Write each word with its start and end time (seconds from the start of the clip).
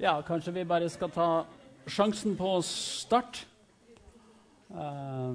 Ja, 0.00 0.22
kanskje 0.24 0.54
vi 0.54 0.62
bare 0.64 0.86
skal 0.88 1.10
ta 1.12 1.24
sjansen 1.84 2.32
på. 2.38 2.54
Uh, 4.72 5.34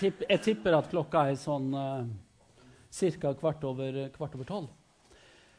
tipp, 0.00 0.24
jeg 0.26 0.40
tipper 0.42 0.74
at 0.74 0.88
klokka 0.90 1.28
er 1.30 1.38
sånn 1.38 1.68
uh, 1.70 2.08
ca. 2.90 3.30
Kvart, 3.38 3.62
kvart, 3.62 4.34
over 4.34 4.48
tolv. 4.48 4.66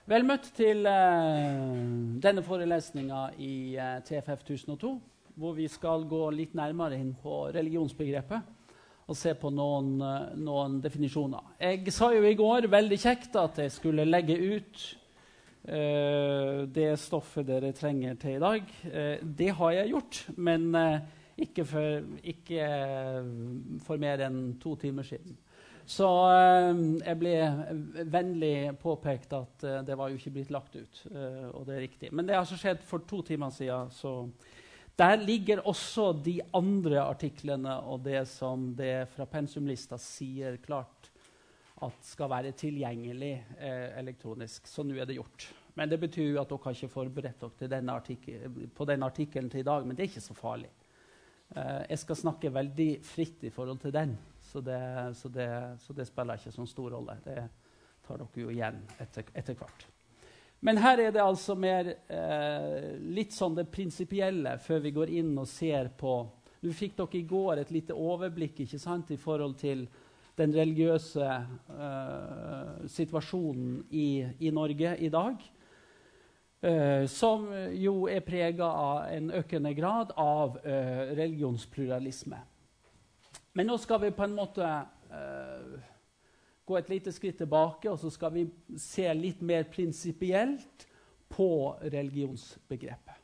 Vel 0.04 0.28
møtt 0.28 0.52
til 0.60 0.84
uh, 0.84 1.72
denne 2.20 2.44
forelesninga 2.44 3.24
i 3.40 3.80
TFF 4.04 4.44
1002, 4.44 4.94
hvor 5.40 5.56
vi 5.56 5.72
skal 5.72 6.04
gå 6.12 6.26
litt 6.36 6.60
nærmere 6.60 7.00
inn 7.00 7.16
på 7.16 7.46
religionsbegrepet 7.56 9.08
og 9.08 9.16
se 9.16 9.32
på 9.40 9.48
noen, 9.48 9.96
noen 10.36 10.82
definisjoner. 10.84 11.56
Jeg 11.64 11.96
sa 11.96 12.12
jo 12.12 12.28
i 12.28 12.36
går 12.36 12.68
veldig 12.68 13.00
kjekt 13.00 13.40
at 13.40 13.64
jeg 13.64 13.72
skulle 13.80 14.04
legge 14.12 14.36
ut 14.36 14.90
det 15.68 16.92
stoffet 17.02 17.44
dere 17.48 17.74
trenger 17.76 18.16
til 18.22 18.38
i 18.38 18.44
dag. 18.44 18.70
Uh, 18.88 19.18
det 19.22 19.50
har 19.58 19.74
jeg 19.76 19.92
gjort, 19.92 20.20
men 20.40 20.70
uh, 20.76 21.02
ikke, 21.36 21.66
for, 21.68 22.06
ikke 22.24 22.70
for, 23.84 24.00
mer 24.00 24.24
enn 24.28 24.40
to 24.64 24.78
timer 24.80 25.08
siden. 25.08 25.36
Så 25.88 26.08
jeg 27.00 27.16
ble 27.16 27.34
vennlig 28.12 28.74
påpekt 28.82 29.32
at 29.38 29.64
det 29.88 29.96
var 29.96 30.10
jo 30.12 30.18
ikke 30.20 30.34
blitt 30.36 30.50
lagt 30.52 30.74
ut. 30.76 30.98
og 31.54 31.62
det 31.64 31.78
er 31.78 31.86
riktig. 31.86 32.10
Men 32.12 32.28
det 32.28 32.36
har 32.36 32.42
altså 32.44 32.58
skjedd 32.60 32.82
for 32.84 33.06
to 33.08 33.22
timer 33.30 33.54
siden. 33.56 33.88
Så 33.96 34.26
der 34.98 35.16
ligger 35.16 35.62
også 35.70 36.10
de 36.26 36.40
andre 36.58 37.04
artiklene 37.04 37.76
og 37.86 38.02
det 38.08 38.24
som 38.32 38.72
det 38.76 39.06
fra 39.14 39.28
pensumlista 39.30 40.00
sier 40.02 40.58
klart 40.58 41.12
at 41.86 42.00
skal 42.02 42.32
være 42.32 42.56
tilgjengelig 42.58 43.34
eh, 43.60 43.92
elektronisk. 44.00 44.66
Så 44.66 44.82
nå 44.82 44.98
er 44.98 45.06
det 45.06 45.20
gjort. 45.20 45.46
Men 45.78 45.90
det 45.90 46.00
betyr 46.02 46.32
jo 46.32 46.42
at 46.42 46.50
dere 46.50 46.64
har 46.64 46.76
ikke 46.76 46.90
forberedt 46.90 47.44
dere 47.44 47.70
denne 47.70 47.98
på 48.74 48.86
den 48.90 49.06
artikkelen 49.06 49.50
til 49.54 49.62
i 49.62 49.68
dag. 49.68 49.86
Men 49.86 49.98
det 49.98 50.04
er 50.04 50.10
ikke 50.10 50.26
så 50.26 50.38
farlig. 50.38 50.72
Eh, 51.56 51.84
jeg 51.92 52.00
skal 52.02 52.20
snakke 52.24 52.54
veldig 52.54 52.90
fritt 53.06 53.46
i 53.46 53.52
forhold 53.54 53.84
til 53.84 53.94
den, 53.94 54.16
så 54.42 54.62
det, 54.62 54.80
så 55.16 55.30
det, 55.30 55.52
så 55.84 55.94
det 55.94 56.08
spiller 56.10 56.40
ikke 56.40 56.56
sånn 56.56 56.70
stor 56.70 56.98
rolle. 56.98 57.20
Det 57.24 57.38
tar 58.08 58.24
dere 58.24 58.42
jo 58.42 58.50
igjen 58.52 58.82
etter, 58.98 59.30
etter 59.38 59.60
hvert. 59.60 59.86
Men 60.66 60.82
her 60.82 60.98
er 60.98 61.14
det 61.14 61.22
altså 61.22 61.54
mer 61.54 61.92
eh, 61.94 62.98
litt 63.14 63.36
sånn 63.36 63.60
det 63.60 63.68
prinsipielle 63.70 64.56
før 64.58 64.82
vi 64.82 64.92
går 64.96 65.14
inn 65.20 65.36
og 65.38 65.48
ser 65.50 65.94
på 65.94 66.18
Nå 66.58 66.72
fikk 66.74 66.96
dere 66.98 67.20
i 67.20 67.28
går 67.30 67.60
et 67.62 67.72
lite 67.72 67.94
overblikk 67.94 68.64
ikke 68.64 68.80
sant, 68.82 69.12
i 69.14 69.20
forhold 69.22 69.54
til 69.62 69.84
den 70.38 70.56
religiøse 70.58 71.28
uh, 71.70 72.88
situasjonen 72.90 73.84
i, 73.94 74.26
i, 74.42 74.50
Norge 74.50 74.96
i 74.98 75.12
dag. 75.14 75.46
Uh, 76.58 77.06
som 77.06 77.44
jo 77.78 78.08
er 78.10 78.24
prega 78.26 78.66
av 78.66 79.12
en 79.14 79.28
økende 79.38 79.76
grad 79.78 80.10
av 80.18 80.56
uh, 80.64 81.04
religionspluralisme. 81.14 82.40
Men 83.54 83.70
nå 83.70 83.76
skal 83.78 84.02
vi 84.02 84.10
på 84.14 84.26
en 84.26 84.34
måte 84.38 84.70
gå 86.68 86.76
et 86.78 86.90
lite 86.92 87.14
skritt 87.16 87.38
tilbake, 87.40 87.88
og 87.90 87.96
så 88.02 88.10
skal 88.12 88.34
vi 88.34 88.44
se 88.78 89.06
litt 89.16 89.40
mer 89.42 89.64
prinsipielt 89.72 90.84
på 91.30 91.78
religionsbegrepet. 91.82 93.16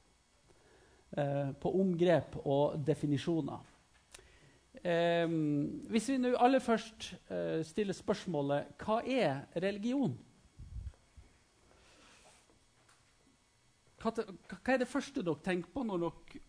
på 1.61 1.69
omgrep 1.79 2.39
og 2.41 2.79
definisjoner. 2.87 3.59
Hvis 5.93 6.09
vi 6.09 6.17
nå 6.17 6.31
aller 6.33 6.59
først 6.59 7.11
uh, 7.29 7.61
stiller 7.61 7.93
spørsmålet 7.93 8.73
hva 8.81 9.03
er 9.05 9.43
religion? 9.61 10.17
Hva, 14.03 14.11
hva, 14.11 14.73
er 14.73 14.81
det 14.81 14.87
første 14.87 15.23
dere 15.23 15.39
tenker 15.43 15.69
på 15.71 15.83
når 15.87 16.01
dere, 16.03 16.41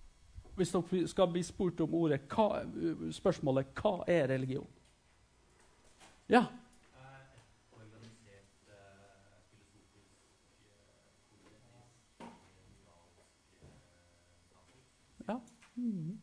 hvis 0.59 0.73
dere 0.75 1.07
skal 1.11 1.31
bli 1.31 1.43
spurt 1.47 1.81
om 1.85 1.95
ordet, 1.95 2.25
hva, 2.31 2.65
spørsmålet 3.15 3.71
hva 3.79 4.01
er 4.11 4.27
religion? 4.35 4.67
Ja? 6.29 6.47
Ja. 15.29 15.39
Mm. 15.77 16.19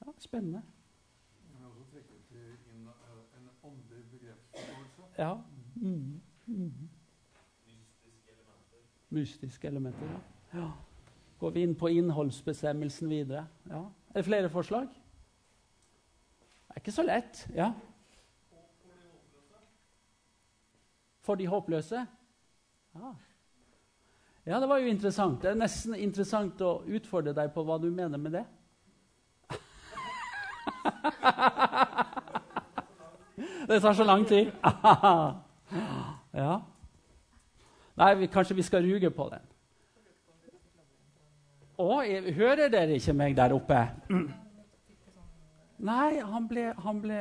ja 0.00 0.12
spennende. 0.18 0.62
Ja. 5.18 5.34
Mm. 5.76 6.20
Mm. 6.46 6.88
Mystiske 9.10 9.68
elementer. 9.68 10.06
ja. 10.06 10.31
Ja. 10.54 10.70
Går 11.40 11.50
vi 11.50 11.62
inn 11.66 11.74
på 11.74 11.88
innholdsbestemmelsen 11.90 13.08
videre? 13.10 13.46
Ja. 13.70 13.80
Er 14.14 14.20
det 14.20 14.24
flere 14.24 14.50
forslag? 14.50 14.86
Det 16.68 16.76
er 16.76 16.80
ikke 16.80 16.92
så 16.92 17.02
lett. 17.02 17.48
Ja. 17.54 17.72
For 21.22 21.34
de 21.34 21.46
håpløse? 21.46 22.06
Ja. 22.94 23.14
ja, 24.46 24.60
det 24.60 24.68
var 24.68 24.78
jo 24.78 24.86
interessant. 24.86 25.42
Det 25.42 25.50
er 25.50 25.54
nesten 25.58 25.94
interessant 25.94 26.60
å 26.60 26.82
utfordre 26.86 27.32
deg 27.36 27.52
på 27.54 27.64
hva 27.64 27.78
du 27.80 27.90
mener 27.90 28.18
med 28.18 28.32
det. 28.38 28.44
Det 33.62 33.80
tar 33.80 33.92
så 33.92 34.04
lang 34.04 34.24
tid. 34.28 34.50
ja. 36.42 36.60
Nei, 37.96 38.14
vi, 38.18 38.26
kanskje 38.26 38.56
vi 38.58 38.62
skal 38.62 38.82
ruge 38.84 39.10
på 39.10 39.28
den. 39.30 39.51
Å, 41.82 41.98
hører 42.36 42.70
dere 42.72 42.96
ikke 42.98 43.14
meg 43.16 43.34
der 43.36 43.54
oppe? 43.56 43.80
Mm. 44.12 44.28
Nei, 45.82 46.20
han 46.22 46.46
ble 46.46 46.68
Han 46.84 47.00
ble, 47.02 47.18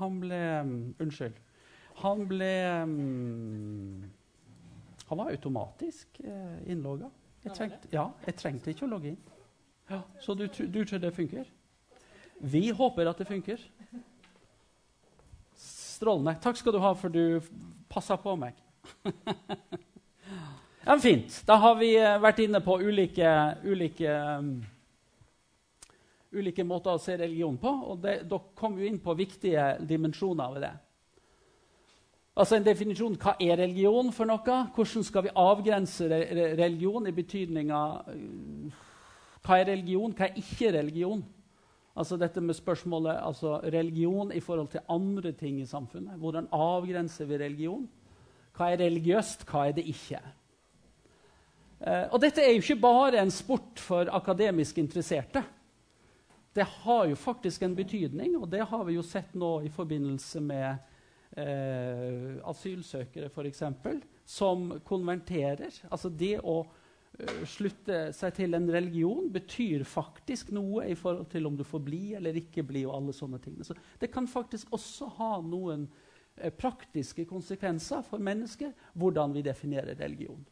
han 0.00 0.20
ble 0.22 0.40
um, 0.62 0.74
Unnskyld. 1.02 1.40
Han 2.02 2.26
ble 2.30 2.52
um, 2.82 4.04
Han 5.08 5.20
var 5.20 5.32
automatisk 5.34 6.20
uh, 6.22 6.58
innlogga. 6.70 7.10
Jeg 7.44 7.56
trengte, 7.58 7.90
ja, 7.92 8.06
jeg 8.24 8.36
trengte 8.40 8.72
ikke 8.72 8.86
å 8.86 8.92
logge 8.94 9.10
inn. 9.12 9.18
Ja, 9.90 10.00
så 10.22 10.32
du, 10.38 10.46
du 10.48 10.78
tror 10.88 11.02
det 11.02 11.10
funker? 11.12 11.50
Vi 12.40 12.70
håper 12.72 13.10
at 13.10 13.20
det 13.20 13.26
funker. 13.28 13.60
Strålende. 15.60 16.38
Takk 16.40 16.56
skal 16.56 16.72
du 16.72 16.80
ha 16.80 16.94
for 16.96 17.12
du 17.12 17.44
passa 17.92 18.16
på 18.16 18.32
meg. 18.40 18.56
ja, 20.86 20.98
fint. 20.98 21.42
Da 21.46 21.56
har 21.60 21.76
vi 21.80 21.94
eh, 21.96 22.20
vært 22.20 22.42
inne 22.44 22.60
på 22.64 22.76
ulike, 22.82 23.28
ulike, 23.64 24.14
um, 24.38 24.50
ulike 26.34 26.66
måter 26.66 26.94
å 26.94 27.00
se 27.00 27.16
religion 27.16 27.56
på. 27.60 27.72
Og 27.90 28.02
det, 28.02 28.18
dere 28.28 28.56
kom 28.58 28.76
jo 28.80 28.88
inn 28.88 29.00
på 29.02 29.16
viktige 29.16 29.74
dimensjoner 29.80 30.56
ved 30.56 30.66
det. 30.66 30.74
Altså 32.34 32.56
en 32.58 32.66
definisjon 32.66 33.14
Hva 33.22 33.36
er 33.38 33.60
religion 33.60 34.08
for 34.12 34.26
noe? 34.26 34.56
Hvordan 34.74 35.06
skal 35.06 35.22
vi 35.28 35.36
avgrense 35.38 36.08
religion 36.10 37.06
i 37.06 37.14
betydninga 37.14 37.82
uh, 38.10 38.84
Hva 39.44 39.60
er 39.60 39.70
religion, 39.70 40.12
hva 40.12 40.28
er 40.28 40.38
ikke 40.40 40.72
religion? 40.74 41.24
Altså 41.94 42.16
dette 42.18 42.42
med 42.42 42.56
spørsmålet 42.58 43.20
altså 43.22 43.60
religion 43.70 44.32
i 44.34 44.40
forhold 44.42 44.72
til 44.72 44.82
andre 44.90 45.32
ting 45.32 45.60
i 45.62 45.66
samfunnet. 45.66 46.18
Hvordan 46.18 46.48
avgrenser 46.52 47.28
vi 47.30 47.38
religion? 47.38 47.84
Hva 48.54 48.72
er 48.72 48.82
religiøst, 48.82 49.46
hva 49.46 49.68
er 49.68 49.76
det 49.78 49.86
ikke? 49.90 50.18
Eh, 51.84 52.06
og 52.10 52.20
dette 52.22 52.42
er 52.42 52.54
jo 52.54 52.62
ikke 52.62 52.80
bare 52.82 53.20
en 53.20 53.32
sport 53.34 53.82
for 53.82 54.10
akademisk 54.12 54.78
interesserte. 54.82 55.44
Det 56.54 56.66
har 56.84 57.08
jo 57.10 57.18
faktisk 57.18 57.62
en 57.66 57.74
betydning, 57.76 58.36
og 58.38 58.48
det 58.50 58.62
har 58.70 58.84
vi 58.86 58.96
jo 58.96 59.02
sett 59.02 59.34
nå 59.34 59.56
i 59.66 59.72
forbindelse 59.74 60.40
med 60.40 60.70
eh, 61.36 62.38
asylsøkere, 62.46 63.28
f.eks., 63.28 63.64
som 64.24 64.70
konverterer. 64.86 65.82
Altså 65.90 66.08
det 66.08 66.38
å 66.40 66.62
Eh, 67.18 67.44
slutte 67.46 68.08
seg 68.14 68.32
til 68.34 68.56
en 68.58 68.66
religion 68.74 69.28
betyr 69.32 69.84
faktisk 69.86 70.50
noe 70.54 70.88
i 70.90 70.96
forhold 70.98 71.28
til 71.30 71.46
om 71.46 71.54
du 71.54 71.62
får 71.66 71.82
bli 71.86 72.02
eller 72.18 72.34
ikke 72.40 72.64
bli. 72.66 72.84
og 72.86 72.96
alle 72.96 73.12
sånne 73.14 73.38
ting. 73.38 73.62
Så 73.62 73.74
Det 73.98 74.10
kan 74.12 74.26
faktisk 74.26 74.72
også 74.72 75.06
ha 75.18 75.40
noen 75.40 75.88
eh, 76.36 76.50
praktiske 76.50 77.24
konsekvenser 77.24 78.02
for 78.02 78.18
mennesker 78.18 78.72
hvordan 78.94 79.32
vi 79.32 79.42
definerer 79.42 79.94
religion. 79.94 80.44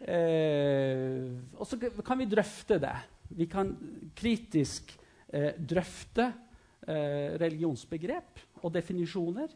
Eh, 0.00 1.28
og 1.60 1.66
så 1.68 1.76
kan 2.04 2.20
vi 2.20 2.28
drøfte 2.30 2.78
det. 2.80 2.96
Vi 3.36 3.46
kan 3.50 3.72
kritisk 4.16 4.94
eh, 5.28 5.52
drøfte 5.56 6.30
eh, 6.86 7.36
religionsbegrep 7.40 8.40
og 8.62 8.72
definisjoner. 8.74 9.52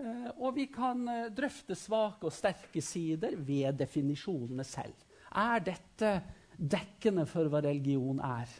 Eh, 0.00 0.30
og 0.40 0.56
vi 0.56 0.66
kan 0.72 1.04
eh, 1.08 1.28
drøfte 1.34 1.76
svake 1.78 2.26
og 2.26 2.34
sterke 2.34 2.82
sider 2.82 3.36
ved 3.36 3.76
definisjonene 3.78 4.64
selv. 4.66 4.96
Er 5.34 5.62
dette 5.66 6.14
dekkende 6.58 7.26
for 7.30 7.50
hva 7.50 7.60
religion 7.64 8.18
er? 8.24 8.50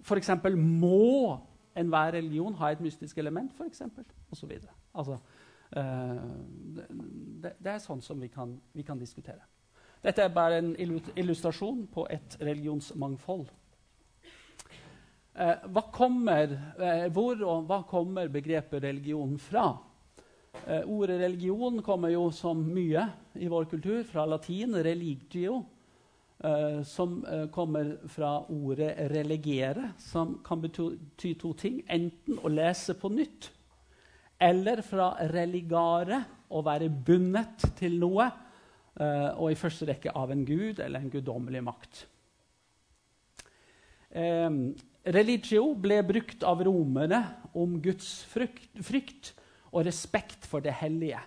F.eks. 0.00 0.32
må 0.56 1.38
enhver 1.76 2.16
religion 2.16 2.54
ha 2.58 2.72
et 2.72 2.82
mystisk 2.82 3.18
element, 3.18 3.52
f.eks. 3.54 3.82
osv. 4.32 4.56
Altså, 4.94 5.18
det, 5.70 7.52
det, 7.58 7.70
er 7.70 7.78
sånn 7.78 8.02
som 8.02 8.18
vi 8.20 8.28
kan, 8.28 8.56
vi 8.74 8.82
kan, 8.82 8.98
diskutere. 8.98 9.44
Dette 10.02 10.24
er 10.24 10.32
bare 10.34 10.58
en 10.58 10.72
illustrasjon 10.80 11.84
på 11.92 12.06
et 12.10 12.34
religionsmangfold. 12.40 13.46
Eh, 15.40 15.66
hva 15.70 15.82
kommer, 15.94 16.56
eh, 16.80 17.06
hvor 17.14 17.38
og 17.46 17.68
hva 17.68 17.82
kommer 17.88 18.28
begrepet 18.32 18.82
religion 18.82 19.38
fra? 19.38 19.68
Eh, 20.66 20.82
ordet 20.90 21.20
religion 21.20 21.82
kommer 21.82 22.10
jo 22.10 22.30
som 22.34 22.64
mye 22.74 23.06
i 23.38 23.48
vår 23.48 23.64
kultur 23.70 24.02
fra 24.04 24.26
latin 24.26 24.74
'religio', 24.74 25.64
eh, 26.44 26.82
som 26.82 27.24
eh, 27.24 27.46
kommer 27.46 27.96
fra 28.08 28.44
ordet 28.48 28.96
'relegere', 29.10 29.92
som 29.98 30.40
kan 30.44 30.60
bety 30.60 31.34
to 31.34 31.52
ting. 31.52 31.82
Enten 31.88 32.38
å 32.38 32.48
lese 32.48 32.94
på 32.94 33.08
nytt, 33.08 33.50
eller 34.40 34.82
fra 34.82 35.14
'religare', 35.20 36.24
å 36.50 36.62
være 36.66 36.88
bundet 36.90 37.68
til 37.78 37.98
noe, 38.00 38.26
eh, 38.98 39.30
og 39.36 39.52
i 39.52 39.58
første 39.58 39.86
rekke 39.86 40.14
av 40.16 40.30
en 40.30 40.44
gud 40.44 40.80
eller 40.80 41.00
en 41.00 41.10
guddommelig 41.10 41.62
makt. 41.64 42.06
religio 45.06 45.74
ble 45.78 46.02
brukt 46.02 46.42
av 46.42 46.64
romerne 46.66 47.20
om 47.54 47.76
Guds 47.80 48.24
frykt, 48.26 49.34
og 49.70 49.86
respekt 49.86 50.48
for 50.50 50.60
det 50.60 50.72
hellige. 50.72 51.20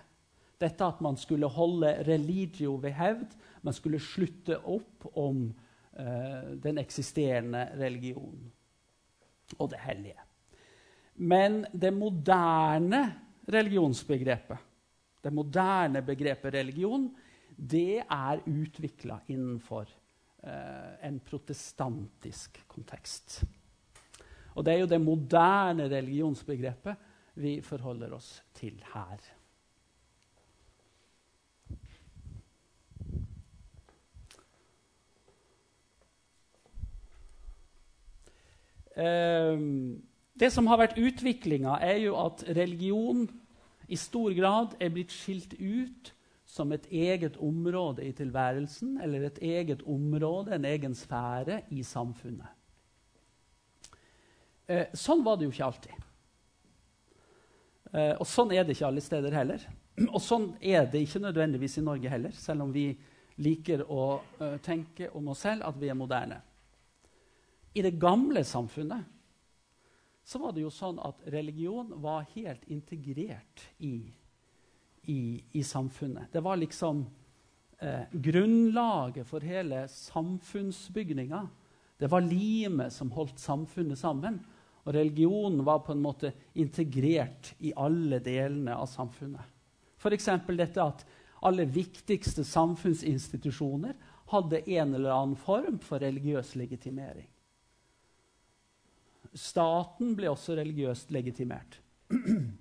Dette 0.60 0.84
at 0.84 1.00
man 1.00 1.16
skulle 1.16 1.48
holde 1.50 1.90
religio 2.06 2.76
ved 2.82 2.92
hevd. 2.92 3.32
Man 3.62 3.76
skulle 3.76 4.02
slutte 4.02 4.58
opp 4.60 5.08
om 5.16 5.46
uh, 5.98 6.52
den 6.60 6.78
eksisterende 6.78 7.66
religionen 7.80 8.52
og 9.58 9.70
det 9.72 9.80
hellige. 9.84 10.23
Men 11.14 11.62
det 11.72 11.92
moderne 11.94 13.02
religionsbegrepet, 13.46 14.58
det 15.22 15.32
moderne 15.32 16.02
begrepet 16.04 16.54
religion, 16.54 17.06
det 17.56 18.02
er 18.02 18.42
utvikla 18.50 19.20
innenfor 19.30 19.86
eh, 20.42 21.06
en 21.06 21.20
protestantisk 21.22 22.58
kontekst. 22.66 23.44
Og 24.54 24.66
det 24.66 24.74
er 24.74 24.82
jo 24.82 24.90
det 24.90 25.00
moderne 25.02 25.86
religionsbegrepet 25.90 27.10
vi 27.42 27.60
forholder 27.62 28.14
oss 28.14 28.36
til 28.54 28.78
her. 28.94 29.22
Um, 38.94 40.02
det 40.34 40.50
som 40.50 40.66
har 40.66 40.80
vært 40.80 40.98
utviklinga, 40.98 41.78
er 41.82 42.00
jo 42.04 42.16
at 42.18 42.42
religion 42.56 43.28
i 43.86 43.96
stor 44.00 44.32
grad 44.34 44.74
er 44.82 44.90
blitt 44.94 45.12
skilt 45.14 45.54
ut 45.60 46.10
som 46.54 46.72
et 46.72 46.86
eget 46.90 47.36
område 47.42 48.04
i 48.06 48.12
tilværelsen, 48.16 48.98
eller 49.02 49.26
et 49.26 49.38
eget 49.42 49.82
område, 49.86 50.54
en 50.54 50.66
egen 50.68 50.94
sfære, 50.94 51.62
i 51.70 51.82
samfunnet. 51.86 52.50
Eh, 54.66 54.90
sånn 54.96 55.24
var 55.24 55.36
det 55.36 55.48
jo 55.48 55.54
ikke 55.54 55.68
alltid. 55.68 56.04
Eh, 57.94 58.14
og 58.18 58.26
sånn 58.26 58.52
er 58.54 58.64
det 58.64 58.76
ikke 58.76 58.88
alle 58.88 59.04
steder 59.04 59.34
heller. 59.36 59.66
Og 60.14 60.18
sånn 60.18 60.48
er 60.58 60.88
det 60.90 61.04
ikke 61.04 61.20
nødvendigvis 61.22 61.78
i 61.78 61.84
Norge 61.86 62.10
heller, 62.10 62.32
selv 62.34 62.64
om 62.64 62.72
vi 62.74 62.88
liker 63.44 63.84
å 63.90 64.06
uh, 64.40 64.56
tenke 64.62 65.06
om 65.14 65.28
oss 65.30 65.44
selv 65.44 65.62
at 65.66 65.78
vi 65.78 65.86
er 65.90 65.98
moderne. 65.98 66.40
I 67.74 67.82
det 67.82 67.92
gamle 68.02 68.42
samfunnet 68.46 69.13
så 70.24 70.40
var 70.40 70.54
det 70.56 70.64
jo 70.64 70.72
sånn 70.72 70.98
at 71.04 71.20
religion 71.32 71.90
var 72.00 72.24
helt 72.32 72.64
integrert 72.72 73.66
i, 73.78 73.98
i, 75.02 75.20
i 75.52 75.62
samfunnet. 75.64 76.32
Det 76.32 76.40
var 76.44 76.56
liksom 76.56 77.04
eh, 77.78 78.08
grunnlaget 78.12 79.28
for 79.28 79.44
hele 79.44 79.84
samfunnsbygninga. 79.92 81.42
Det 82.00 82.08
var 82.08 82.24
limet 82.24 82.92
som 82.92 83.12
holdt 83.12 83.38
samfunnet 83.38 84.00
sammen. 84.00 84.40
Og 84.84 84.96
religionen 84.96 85.64
var 85.64 85.84
på 85.84 85.92
en 85.92 86.02
måte 86.04 86.32
integrert 86.60 87.54
i 87.58 87.72
alle 87.76 88.18
delene 88.24 88.76
av 88.76 88.88
samfunnet. 88.88 89.44
F.eks. 90.00 90.28
dette 90.56 90.82
at 90.84 91.04
alle 91.44 91.64
viktigste 91.68 92.44
samfunnsinstitusjoner 92.44 93.96
hadde 94.32 94.64
en 94.70 94.94
eller 94.94 95.12
annen 95.12 95.36
form 95.36 95.78
for 95.84 96.00
religiøs 96.00 96.54
legitimering. 96.56 97.28
Staten 99.34 100.14
ble 100.18 100.30
også 100.30 100.56
religiøst 100.60 101.14
legitimert. 101.14 101.80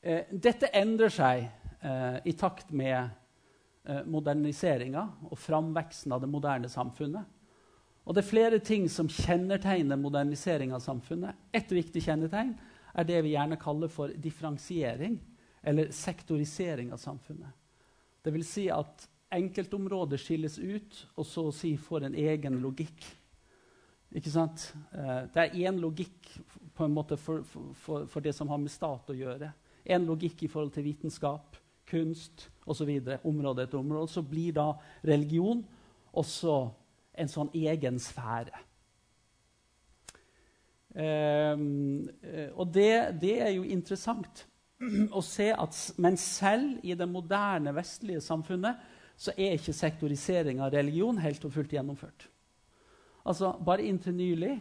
Eh, 0.00 0.30
dette 0.32 0.70
endrer 0.72 1.12
seg 1.12 1.42
eh, 1.84 2.14
i 2.24 2.32
takt 2.32 2.70
med 2.72 2.96
eh, 3.84 3.98
moderniseringa 4.08 5.02
og 5.28 5.36
framveksten 5.36 6.14
av 6.16 6.22
det 6.22 6.30
moderne 6.32 6.70
samfunnet. 6.72 7.26
Og 8.08 8.16
det 8.16 8.22
er 8.22 8.30
flere 8.30 8.60
ting 8.64 8.88
som 8.88 9.10
kjennetegner 9.12 10.00
modernisering 10.00 10.72
av 10.72 10.80
samfunnet. 10.80 11.36
Et 11.52 11.68
viktig 11.76 12.00
kjennetegn 12.06 12.54
er 12.96 13.06
det 13.06 13.20
vi 13.26 13.34
gjerne 13.34 13.60
kaller 13.60 13.92
for 13.92 14.16
differensiering, 14.16 15.20
eller 15.62 15.92
sektorisering 15.92 16.94
av 16.96 17.04
samfunnet. 17.04 17.52
Det 18.24 18.32
vil 18.32 18.44
si 18.48 18.70
at 18.72 19.04
enkeltområder 19.36 20.20
skilles 20.20 20.58
ut 20.58 21.04
og 21.14 21.26
så 21.28 21.46
å 21.48 21.54
si 21.54 21.76
får 21.78 22.08
en 22.08 22.16
egen 22.18 22.56
logikk. 22.64 23.04
Ikke 24.16 24.30
sant? 24.32 24.70
Eh, 24.90 25.26
det 25.30 25.42
er 25.42 25.58
én 25.68 25.78
logikk 25.78 26.32
på 26.74 26.86
en 26.86 26.94
måte 26.94 27.18
for, 27.20 27.44
for, 27.44 28.06
for, 28.10 28.20
det 28.20 28.34
som 28.34 28.48
har 28.50 28.58
med 28.58 28.72
stat 28.72 29.12
å 29.12 29.16
gjøre. 29.16 29.52
En 29.84 30.06
logikk 30.08 30.44
i 30.44 30.50
forhold 30.50 30.72
til 30.74 30.86
vitenskap, 30.88 31.58
kunst 31.90 32.48
osv. 32.66 32.90
Område 33.26 33.66
etter 33.66 33.78
område. 33.78 34.10
Så 34.10 34.22
blir 34.26 34.54
da 34.56 34.72
religion 35.06 35.62
også 36.10 36.56
en 37.20 37.30
sånn 37.30 37.52
egen 37.54 38.00
sfære. 38.02 38.66
Um, 40.90 42.08
og 42.58 42.72
det, 42.74 43.20
det, 43.22 43.36
er 43.44 43.52
jo 43.54 43.62
interessant 43.62 44.42
å 45.14 45.20
se 45.22 45.52
at 45.54 45.76
Men 46.02 46.16
selv 46.18 46.80
i 46.82 46.96
det 46.98 47.06
moderne 47.06 47.70
vestlige 47.76 48.18
samfunnet 48.24 48.80
så 49.20 49.30
er 49.36 49.54
ikke 49.54 49.76
sektorisering 49.76 50.58
av 50.64 50.72
religion 50.74 51.20
helt 51.22 51.44
og 51.46 51.52
fullt 51.54 51.76
gjennomført. 51.76 52.26
Altså, 53.24 53.52
Bare 53.64 53.84
inntil 53.86 54.16
nylig 54.16 54.54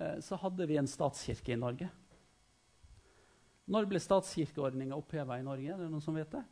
uh, 0.00 0.18
så 0.20 0.38
hadde 0.40 0.66
vi 0.68 0.78
en 0.80 0.90
statskirke 0.90 1.54
i 1.54 1.60
Norge. 1.60 1.88
Når 3.72 3.86
ble 3.88 4.00
statskirkeordninga 4.02 4.96
oppheva 4.98 5.38
i 5.38 5.46
Norge? 5.46 5.70
Er 5.70 5.80
det 5.80 5.90
noen 5.90 6.04
som 6.04 6.16
vet 6.18 6.32
det? 6.34 6.42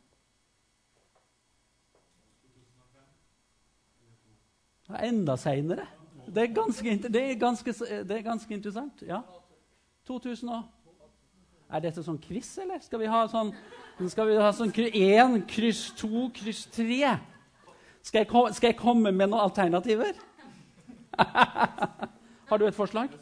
Enda 4.91 5.37
seinere. 5.39 5.85
Det, 6.25 6.47
det, 6.49 6.65
det, 7.07 7.11
det, 7.13 8.17
er 8.17 8.23
ganske 8.25 8.53
interessant. 8.53 9.03
Ja. 9.07 9.21
2000 10.07 10.49
år. 10.51 10.65
Er 11.71 11.83
dette 11.85 12.03
sånn 12.03 12.19
quiz, 12.19 12.49
eller? 12.59 12.81
Skal 12.83 12.99
vi 12.99 13.07
ha 13.07 13.21
sånn 13.31 13.53
skal 14.11 14.27
vi 14.27 14.37
ha 14.39 14.49
sånn 14.55 14.71
én, 14.73 15.37
kryss 15.47 15.91
to, 15.95 16.25
kryss 16.35 16.65
tre? 16.73 17.13
Skal 18.01 18.25
skal 18.55 18.71
jeg 18.71 18.79
komme 18.79 19.11
med 19.13 19.29
noen 19.29 19.43
alternativer? 19.45 20.17
Har 22.49 22.57
du 22.59 22.65
et 22.67 22.75
forslag? 22.75 23.13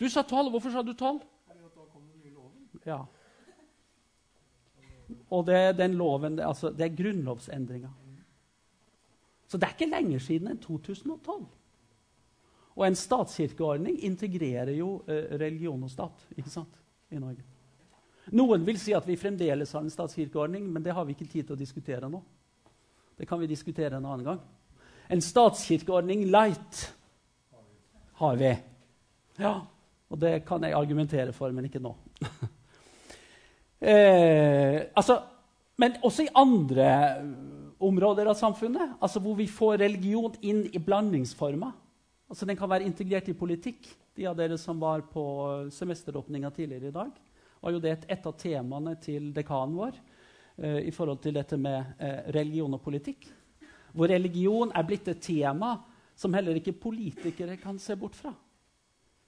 Du 0.00 0.08
sa 0.10 0.22
tolv. 0.22 0.50
Hvorfor 0.54 0.74
sa 0.74 0.82
du 0.82 0.92
tolv? 0.92 1.22
Ja. 2.86 3.00
Og 5.30 5.46
det, 5.46 5.78
den 5.78 5.94
loven, 5.98 6.38
altså, 6.40 6.70
det 6.70 6.86
er 6.86 6.96
grunnlovsendringa. 6.96 7.90
Så 9.46 9.58
det 9.58 9.68
er 9.68 9.74
ikke 9.76 9.90
lenger 9.90 10.22
siden 10.22 10.50
enn 10.50 10.62
2012. 10.62 11.44
Og 12.76 12.84
en 12.84 12.98
statskirkeordning 12.98 14.00
integrerer 14.04 14.74
jo 14.76 14.98
eh, 15.08 15.32
religion 15.38 15.82
og 15.82 15.90
stat 15.90 16.26
ikke 16.36 16.52
sant, 16.52 16.74
i 17.10 17.20
Norge. 17.22 17.44
Noen 18.34 18.66
vil 18.66 18.78
si 18.82 18.92
at 18.94 19.06
vi 19.06 19.16
fremdeles 19.16 19.72
har 19.72 19.84
en 19.84 19.92
statskirkeordning, 19.92 20.66
men 20.66 20.82
det 20.82 20.94
har 20.94 21.06
vi 21.06 21.14
ikke 21.14 21.28
tid 21.30 21.46
til 21.46 21.54
å 21.54 21.60
diskutere 21.60 22.10
nå. 22.10 22.20
Det 23.16 23.28
kan 23.28 23.40
vi 23.40 23.48
diskutere 23.48 23.96
en 23.96 24.04
annen 24.04 24.26
gang. 24.26 24.40
En 25.08 25.22
statskirkeordning 25.22 26.26
light 26.26 26.82
har 28.20 28.36
vi. 28.40 28.52
Ja, 29.40 29.54
og 30.08 30.20
det 30.20 30.38
kan 30.48 30.64
jeg 30.64 30.76
argumentere 30.76 31.34
for, 31.36 31.52
men 31.52 31.68
ikke 31.68 31.82
nå. 31.82 31.92
eh, 33.90 34.86
altså, 34.96 35.20
men 35.76 35.98
også 36.06 36.24
i 36.24 36.32
andre 36.34 36.88
områder 37.82 38.30
av 38.30 38.38
samfunnet, 38.38 38.96
altså 39.02 39.20
hvor 39.20 39.36
vi 39.36 39.48
får 39.50 39.82
religion 39.82 40.36
inn 40.40 40.64
i 40.72 40.80
blandingsformer. 40.80 41.74
Altså 42.30 42.46
Den 42.48 42.56
kan 42.58 42.70
være 42.70 42.86
integrert 42.88 43.28
i 43.28 43.36
politikk. 43.36 43.88
De 44.16 44.26
av 44.26 44.36
dere 44.38 44.56
som 44.58 44.80
var 44.80 45.04
på 45.12 45.24
semesteråpninga 45.70 46.50
tidligere 46.50 46.88
i 46.88 46.94
dag, 46.94 47.10
var 47.60 47.74
jo 47.74 47.82
det 47.82 47.98
et, 48.08 48.26
av 48.26 48.32
temaene 48.38 48.94
til 49.02 49.28
dekanen 49.36 49.76
vår 49.76 49.98
eh, 50.56 50.86
i 50.88 50.94
forhold 50.94 51.20
til 51.24 51.36
dette 51.36 51.58
med 51.60 51.98
eh, 52.00 52.30
religion 52.32 52.72
og 52.72 52.82
politikk. 52.84 53.28
Hvor 53.92 54.08
religion 54.08 54.72
er 54.72 54.88
blitt 54.88 55.08
et 55.12 55.20
tema 55.22 55.74
som 56.16 56.34
heller 56.34 56.56
ikke 56.56 56.72
politikere 56.72 57.56
kan 57.60 57.78
se 57.78 57.96
bort 57.96 58.16
fra. 58.16 58.32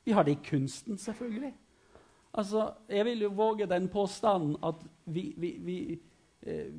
Vi 0.04 0.14
har 0.16 0.24
det 0.24 0.38
i 0.38 0.44
kunsten, 0.50 0.98
selvfølgelig. 0.98 1.52
Altså, 2.34 2.72
Jeg 2.88 3.04
vil 3.04 3.20
jo 3.22 3.28
våge 3.28 3.66
den 3.66 3.88
påstanden 3.88 4.56
at 4.64 4.74
vi, 5.06 5.34
vi, 5.36 5.56
vi 5.60 6.00
eh, 6.42 6.72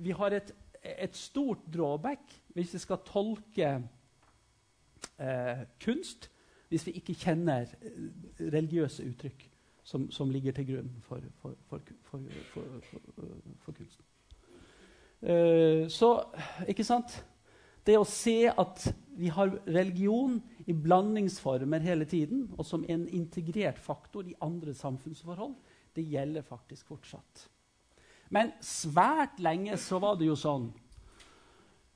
vi 0.00 0.10
har 0.10 0.26
et, 0.26 0.54
et, 0.82 1.16
stort 1.16 1.58
drawback 1.74 2.20
hvis 2.54 2.74
vi 2.74 2.78
skal 2.78 3.02
tolke 3.06 3.70
eh, 5.20 5.64
kunst 5.84 6.30
hvis 6.68 6.86
vi 6.86 6.92
ikke 6.92 7.14
kjenner 7.14 7.68
eh, 7.82 8.06
religiøse 8.40 9.04
uttrykk 9.10 9.48
som, 9.84 10.10
som 10.10 10.30
ligger 10.30 10.52
til 10.52 10.66
grunn 10.72 10.90
for, 11.02 11.20
for, 11.40 11.54
for, 11.68 12.20
for 13.64 13.72
kunsten. 13.72 14.04
Eh, 15.22 15.88
så 15.90 16.10
ikke 16.68 16.84
sant? 16.84 17.24
Det 17.86 17.96
å 17.98 18.06
se 18.08 18.44
at 18.50 18.90
vi 19.20 19.30
har 19.32 19.52
religion 19.68 20.38
i 20.68 20.74
blandingsformer 20.76 21.82
hele 21.84 22.06
tiden, 22.08 22.46
og 22.56 22.66
som 22.66 22.84
en 22.88 23.06
integrert 23.08 23.80
faktor 23.80 24.28
i 24.28 24.36
andre 24.44 24.74
samfunnsforhold, 24.76 25.56
det 25.96 26.06
gjelder 26.08 26.46
faktisk 26.46 26.92
fortsatt. 26.92 27.48
Men 28.30 28.52
svært 28.62 29.40
lenge 29.42 29.76
så 29.80 29.98
var 30.02 30.16
det 30.20 30.28
jo 30.28 30.36
sånn 30.38 30.68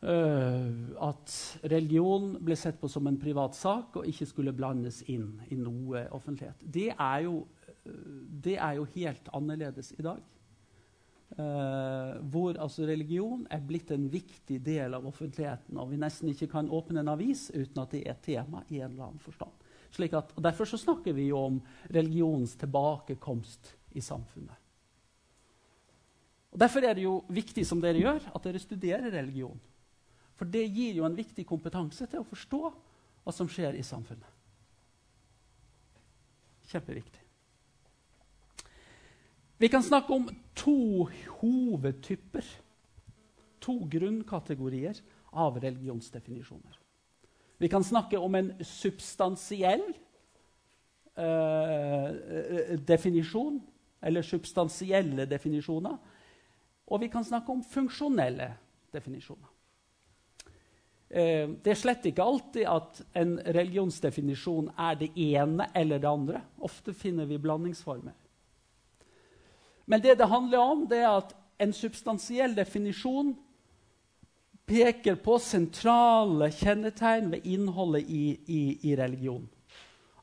uh, 0.03 0.71
at 1.07 1.37
religion 1.71 2.33
ble 2.43 2.57
sett 2.59 2.81
på 2.81 2.91
som 2.91 3.07
en 3.07 3.21
privat 3.21 3.55
sak 3.55 4.01
og 4.01 4.09
ikke 4.11 4.27
skulle 4.29 4.57
blandes 4.57 5.03
inn 5.13 5.39
i 5.55 5.59
noe 5.61 6.09
offentlighet. 6.17 6.59
Det 6.59 6.91
er 6.91 7.25
jo, 7.29 7.45
uh, 7.87 8.23
det 8.45 8.59
er 8.59 8.81
jo 8.81 8.89
helt 8.97 9.31
annerledes 9.37 9.95
i 9.95 10.03
dag. 10.05 10.23
Uh, 11.35 12.15
hvor 12.31 12.55
altså 12.63 12.85
religion 12.87 13.41
er 13.51 13.63
blitt 13.67 13.89
en 13.91 14.05
viktig 14.07 14.61
del 14.63 14.95
av 14.95 15.07
offentligheten, 15.09 15.81
og 15.83 15.89
vi 15.91 15.99
nesten 15.99 16.31
ikke 16.31 16.47
kan 16.53 16.69
åpne 16.71 17.03
en 17.03 17.11
avis 17.11 17.49
uten 17.51 17.81
at 17.83 17.91
det 17.91 18.05
er 18.05 18.13
et 18.13 18.21
tema 18.23 18.61
i 18.69 18.79
en 18.79 18.93
eller 18.93 19.09
annen 19.09 19.23
forstand. 19.25 19.51
At, 20.15 20.31
og 20.35 20.43
Derfor 20.43 20.69
så 20.71 20.79
snakker 20.79 21.15
vi 21.15 21.29
jo 21.33 21.41
om 21.41 21.57
religionens 21.91 22.55
tilbakekomst 22.59 23.73
i 23.99 24.03
samfunnet. 24.03 24.55
Og 26.55 26.61
Derfor 26.63 26.87
er 26.87 26.95
det 26.95 27.03
jo 27.03 27.17
viktig 27.35 27.67
som 27.67 27.83
dere 27.83 27.99
gjør, 27.99 28.31
at 28.31 28.47
dere 28.47 28.63
studerer 28.63 29.11
religion. 29.11 29.59
For 30.39 30.47
det 30.47 30.69
gir 30.71 31.01
jo 31.01 31.07
en 31.07 31.19
viktig 31.19 31.47
kompetanse 31.47 32.07
til 32.07 32.23
å 32.23 32.29
forstå 32.31 32.63
hva 33.25 33.35
som 33.35 33.51
skjer 33.51 33.75
i 33.75 33.83
samfunnet. 33.87 34.31
Kjempeviktig. 36.71 37.24
Vi 39.59 39.69
kan 39.69 39.83
snakke 39.83 40.13
om 40.13 40.29
to 40.55 41.09
hovedtyper, 41.41 42.45
to 43.61 43.77
grunnkategorier 43.91 44.99
av 45.31 45.61
religionsdefinisjoner. 45.61 46.79
Vi 47.59 47.69
kan 47.69 47.85
snakke 47.85 48.19
om 48.19 48.35
en 48.35 48.51
substansiell 48.65 49.85
eh, 51.17 52.79
definisjon, 52.87 53.61
eller 54.03 54.23
substansielle 54.23 55.27
definisjoner. 55.27 55.97
Og 56.87 57.01
vi 57.01 57.09
kan 57.09 57.25
snakke 57.25 57.53
om 57.53 57.63
funksjonelle 57.65 58.51
definisjoner. 58.93 59.49
Eh, 61.09 61.47
det 61.63 61.73
er 61.73 61.79
slett 61.79 62.11
ikke 62.11 62.27
alltid 62.27 62.67
at 62.69 63.01
en 63.15 63.39
religionsdefinisjon 63.39 64.73
er 64.75 64.99
det 64.99 65.13
ene 65.15 65.71
eller 65.75 66.03
det 66.03 66.11
andre. 66.11 66.43
Ofte 66.59 66.93
finner 66.93 67.31
vi 67.31 67.39
blandingsformer. 67.39 68.19
Men 69.87 70.01
det 70.01 70.19
det 70.19 70.29
handler 70.29 70.59
om, 70.59 70.87
det 70.89 70.99
er 70.99 71.11
at 71.17 71.35
en 71.61 71.73
substansiell 71.73 72.57
definisjon 72.57 73.35
peker 74.67 75.19
på 75.21 75.37
sentrale 75.39 76.49
kjennetegn 76.53 77.31
ved 77.35 77.47
innholdet 77.47 78.09
i, 78.09 78.25
i, 78.47 78.63
i 78.91 78.97
religion. 78.97 79.49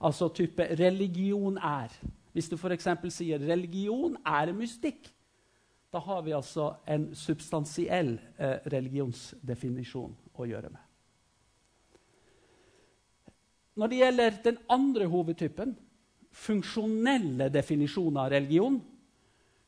Altså 0.01 0.29
type 0.33 0.65
'religion 0.75 1.57
er'. 1.57 1.93
Hvis 2.33 2.49
du 2.49 2.55
f.eks. 2.57 2.87
sier 3.09 3.39
'religion 3.39 4.17
er 4.25 4.53
mystikk', 4.53 5.11
da 5.93 5.99
har 5.99 6.21
vi 6.21 6.31
altså 6.31 6.73
en 6.87 7.15
substansiell 7.15 8.19
eh, 8.39 8.57
religionsdefinisjon 8.71 10.15
å 10.35 10.45
gjøre 10.47 10.69
med. 10.71 10.81
Når 13.75 13.87
det 13.87 13.97
gjelder 13.97 14.37
den 14.43 14.57
andre 14.69 15.05
hovedtypen, 15.05 15.75
funksjonelle 16.31 17.49
definisjoner 17.51 18.21
av 18.21 18.31
religion, 18.31 18.79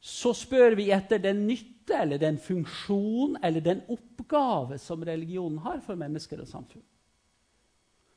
så 0.04 0.34
spør 0.36 0.76
vi 0.76 0.90
etter 0.92 1.22
den 1.24 1.46
nytte 1.48 1.96
eller 2.04 2.20
den 2.20 2.36
funksjon 2.42 3.38
eller 3.44 3.64
den 3.64 3.84
oppgave 3.88 4.78
som 4.82 5.04
religionen 5.08 5.62
har 5.64 5.80
for 5.86 5.96
mennesker 5.96 6.42
og 6.44 6.50
samfunn. 6.50 6.84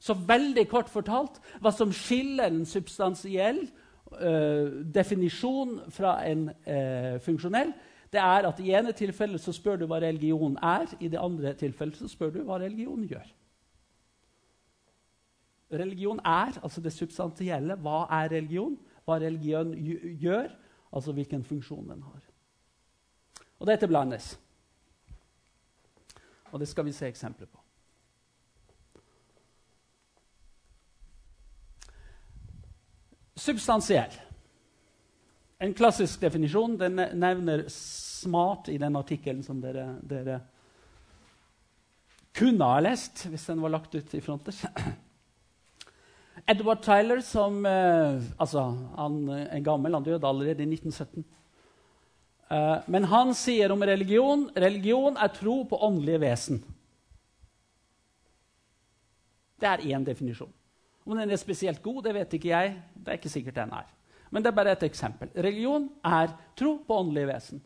Så 0.02 0.16
veldig 0.26 0.66
kort 0.68 0.90
fortalt 0.90 1.38
hva 1.62 1.70
som 1.72 1.94
skiller 1.94 2.50
en 2.50 2.66
substansiell 2.66 3.62
uh, 4.18 4.82
definisjon 4.94 5.78
fra 5.94 6.18
en 6.26 6.48
uh, 6.50 7.16
funksjonell, 7.22 7.70
det 8.12 8.22
er 8.22 8.50
at 8.50 8.60
i 8.62 8.74
ene 8.74 8.94
tilfellet 8.96 9.42
så 9.42 9.54
spør 9.54 9.80
du 9.80 9.86
hva 9.86 10.02
religion 10.02 10.58
er, 10.62 10.90
i 11.00 11.08
det 11.12 11.22
andre 11.22 11.54
tilfellet 11.58 11.98
så 12.02 12.10
spør 12.10 12.34
du 12.34 12.42
hva 12.46 12.58
religion 12.62 13.06
gjør. 13.06 13.26
Religion 15.74 16.18
er, 16.18 16.58
altså 16.62 16.80
det 16.80 16.94
substansielle. 16.94 17.74
Hva 17.82 18.06
er 18.22 18.30
religion? 18.30 18.76
Hva 19.04 19.18
religion 19.22 19.74
gjør? 20.22 20.50
Altså 20.92 21.12
hvilken 21.12 21.44
funksjon 21.44 21.88
den 21.88 22.02
har. 22.02 22.20
Og 23.58 23.66
dette 23.68 23.88
blandes. 23.88 24.34
Og 26.52 26.60
det 26.60 26.68
skal 26.68 26.86
vi 26.86 26.94
se 26.94 27.08
eksempler 27.08 27.48
på. 27.50 27.60
Substansiell. 33.36 34.12
En 35.58 35.74
klassisk 35.74 36.20
definisjon 36.20 36.76
den 36.80 37.00
nevner 37.16 37.64
smart 37.72 38.68
i 38.68 38.78
den 38.80 38.96
artikkelen 38.96 39.44
som 39.44 39.60
dere, 39.60 39.86
dere 40.04 40.40
kunne 42.36 42.68
ha 42.68 42.80
lest 42.84 43.26
hvis 43.30 43.46
den 43.48 43.62
var 43.64 43.72
lagt 43.72 43.94
ut 43.96 44.14
i 44.14 44.20
fronter. 44.20 44.56
Edward 46.46 46.82
Tyler, 46.84 47.20
som 47.26 47.64
eh, 47.66 48.22
altså, 48.38 48.68
han 48.96 49.16
er 49.34 49.64
gammel, 49.66 49.96
han 49.98 50.04
døde 50.06 50.28
allerede 50.28 50.62
i 50.62 50.68
1917. 50.70 51.24
Eh, 52.50 52.76
men 52.86 53.08
han 53.10 53.32
sier 53.34 53.74
om 53.74 53.82
religion 53.82 54.46
religion 54.54 55.18
er 55.18 55.32
tro 55.34 55.56
på 55.66 55.80
åndelige 55.88 56.22
vesen. 56.22 56.62
Det 59.58 59.68
er 59.72 59.84
én 59.90 60.04
definisjon. 60.06 60.52
Om 61.06 61.18
den 61.18 61.30
er 61.30 61.40
spesielt 61.40 61.82
god, 61.82 62.02
det 62.04 62.14
vet 62.14 62.38
ikke 62.38 62.52
jeg. 62.52 62.76
Det 62.94 63.10
er 63.10 63.18
ikke 63.18 63.32
sikkert 63.32 63.58
den 63.58 63.74
er. 63.74 63.90
Men 64.30 64.42
det 64.42 64.50
er 64.50 64.58
bare 64.58 64.74
et 64.74 64.86
eksempel. 64.86 65.30
Religion 65.34 65.88
er 66.04 66.34
tro 66.58 66.76
på 66.86 67.00
åndelige 67.00 67.30
vesen. 67.30 67.62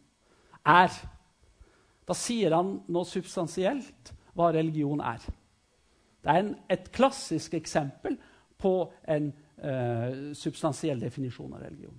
Er. 0.64 0.92
Da 2.08 2.16
sier 2.16 2.56
han 2.56 2.78
noe 2.88 3.08
substansielt 3.08 4.12
hva 4.37 4.50
religion 4.54 5.00
er. 5.04 5.25
Det 6.20 6.32
er 6.32 6.42
en, 6.42 6.52
et 6.68 6.90
klassisk 6.92 7.56
eksempel 7.56 8.16
på 8.61 8.75
en 9.09 9.33
eh, 9.57 10.37
substansiell 10.37 11.00
definisjon 11.00 11.57
av 11.57 11.64
religion. 11.64 11.97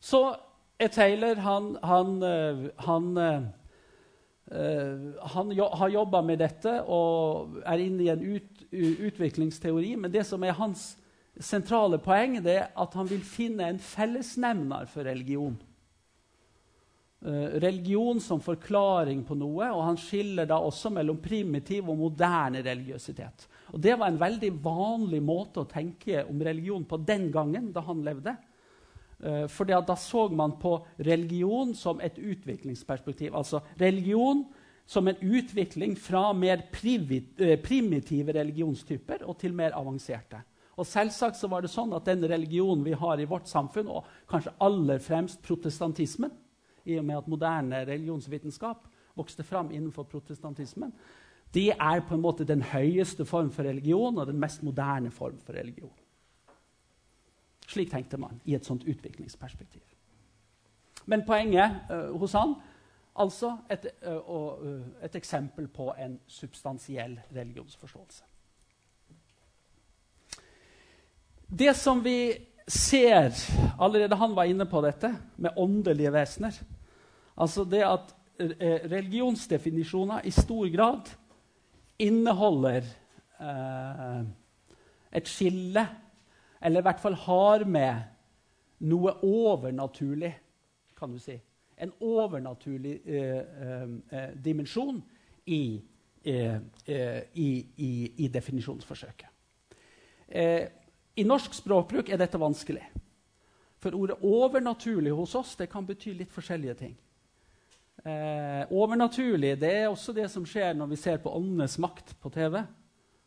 Så 0.00 0.36
er 0.78 0.88
Taylor 0.92 1.36
han, 1.40 1.78
han, 1.82 2.22
uh, 2.22 2.66
han, 2.84 3.18
uh, 3.18 3.42
han 5.32 5.52
jo, 5.56 5.68
har 5.80 5.94
jobba 5.94 6.22
med 6.22 6.38
dette 6.44 6.74
og 6.84 7.56
er 7.64 7.78
inne 7.86 8.04
i 8.04 8.10
en 8.12 8.26
ut, 8.36 8.66
utviklingsteori. 8.70 9.96
Men 9.96 10.12
det 10.12 10.26
som 10.28 10.44
er 10.44 10.58
hans 10.58 10.98
sentrale 11.40 11.98
poeng, 12.00 12.42
det 12.44 12.58
er 12.60 12.68
at 12.76 12.94
han 12.96 13.08
vil 13.08 13.24
finne 13.24 13.70
en 13.70 13.80
fellesnevner 13.82 14.86
for 14.92 15.08
religion. 15.08 15.56
religion 17.26 18.20
som 18.20 18.40
forklaring 18.40 19.24
på 19.26 19.34
noe, 19.34 19.70
og 19.72 19.82
han 19.82 19.96
skiller 19.98 20.46
da 20.46 20.58
også 20.62 20.90
mellom 20.94 21.16
primitiv 21.18 21.88
og 21.90 21.98
moderne 21.98 22.62
religiøsitet. 22.62 23.48
Og 23.74 23.80
Det 23.80 23.96
var 23.98 24.08
en 24.08 24.20
veldig 24.20 24.52
vanlig 24.62 25.22
måte 25.22 25.62
å 25.62 25.70
tenke 25.70 26.24
om 26.24 26.42
religion 26.42 26.84
på 26.84 26.96
den 27.02 27.30
gangen, 27.32 27.72
da 27.72 27.82
han 27.86 28.04
levde. 28.06 28.36
Fordi 29.48 29.72
for 29.72 29.88
da 29.88 29.96
så 29.96 30.28
man 30.28 30.58
på 30.60 30.76
religion 30.98 31.74
som 31.74 32.00
et 32.00 32.18
utviklingsperspektiv. 32.18 33.34
Altså 33.34 33.62
religion 33.80 34.44
som 34.86 35.08
en 35.08 35.16
utvikling 35.20 35.96
fra 35.98 36.32
mer 36.32 36.62
uh, 36.62 37.56
primitive 37.62 38.32
religionstyper 38.32 39.24
og 39.26 39.38
til 39.40 39.54
mer 39.54 39.74
avanserte. 39.74 40.42
Og 40.76 40.86
selvsagt 40.86 41.38
så 41.40 41.48
var 41.48 41.64
det 41.64 41.72
sånn 41.72 41.94
at 41.96 42.04
Den 42.04 42.22
religionen 42.28 42.84
vi 42.84 42.92
har 42.92 43.18
i 43.18 43.26
vårt 43.26 43.48
samfunn, 43.48 43.88
og 43.88 44.04
kanskje 44.28 44.54
aller 44.60 44.98
fremst 44.98 45.42
protestantismen, 45.42 46.30
i 46.84 46.98
og 47.00 47.04
med 47.04 47.18
at 47.18 47.28
moderne 47.28 47.80
religionsvitenskap 47.88 48.84
vokste 49.16 49.42
fram 49.42 49.72
innenfor 49.72 50.04
protestantismen, 50.04 50.92
det 51.54 51.70
er 51.72 52.02
på 52.08 52.14
en 52.14 52.22
måte 52.24 52.44
den 52.44 52.62
høyeste 52.62 53.24
form 53.24 53.50
for 53.54 53.64
religion 53.64 54.18
og 54.18 54.26
den 54.26 54.40
mest 54.40 54.62
moderne 54.62 55.10
form 55.10 55.38
for 55.44 55.56
religion. 55.56 55.92
Slik 57.66 57.90
tenkte 57.90 58.18
man 58.20 58.40
i 58.44 58.54
et 58.54 58.66
sånt 58.66 58.84
utviklingsperspektiv. 58.86 59.82
Men 61.06 61.24
poenget 61.26 61.86
uh, 61.90 62.14
hos 62.18 62.34
han 62.34 62.54
altså 63.16 63.56
et, 63.70 63.86
uh, 64.06 64.62
uh, 64.62 64.80
et, 65.02 65.14
eksempel 65.16 65.68
på 65.68 65.92
en 65.98 66.18
substansiell 66.26 67.18
religionsforståelse. 67.34 68.24
Det 71.46 71.76
som 71.76 72.04
vi 72.04 72.34
ser 72.68 73.30
Allerede 73.78 74.16
han 74.18 74.34
var 74.34 74.48
inne 74.50 74.66
på 74.66 74.80
dette 74.82 75.12
med 75.36 75.54
åndelige 75.56 76.10
vesener. 76.12 76.56
Altså 77.38 77.64
det 77.64 77.84
at 77.86 78.14
religionsdefinisjoner 78.90 80.26
i 80.26 80.30
stor 80.34 80.66
grad 80.74 81.12
inneholder 81.98 82.84
eh, 83.40 84.26
et 85.16 85.28
skille, 85.28 85.86
eller 86.62 86.80
i 86.80 86.86
hvert 86.86 87.00
fall 87.00 87.14
har 87.14 87.64
med 87.64 88.86
noe 88.88 89.12
overnaturlig, 89.24 90.32
kan 90.96 91.12
du 91.12 91.18
si. 91.20 91.36
En 91.76 91.92
overnaturlig 92.00 93.00
eh, 93.04 93.38
eh, 93.62 93.88
eh 94.10 94.36
dimensjon 94.44 95.02
i, 95.46 95.82
eh, 96.24 96.58
i, 97.34 97.66
i, 97.76 98.12
i 98.16 98.28
definisjonsforsøket. 98.28 99.28
I 101.16 101.22
norsk 101.22 101.54
språkbruk 101.54 102.08
er 102.10 102.18
dette 102.18 102.40
vanskelig. 102.40 102.82
For 103.78 103.94
ordet 103.94 104.16
'overnaturlig' 104.22 105.14
hos 105.14 105.34
oss 105.34 105.56
det 105.56 105.68
kan 105.70 105.86
bety 105.86 106.12
litt 106.12 106.32
forskjellige 106.32 106.74
ting. 106.74 106.96
Eh, 108.04 108.62
overnaturlig 108.70 109.54
det 109.60 109.72
er 109.72 109.88
også 109.88 110.12
det 110.12 110.28
som 110.30 110.44
skjer 110.46 110.76
når 110.76 110.92
vi 110.92 110.98
ser 111.00 111.16
på 111.22 111.32
Åndenes 111.32 111.78
makt 111.82 112.12
på 112.20 112.30
TV. 112.30 112.60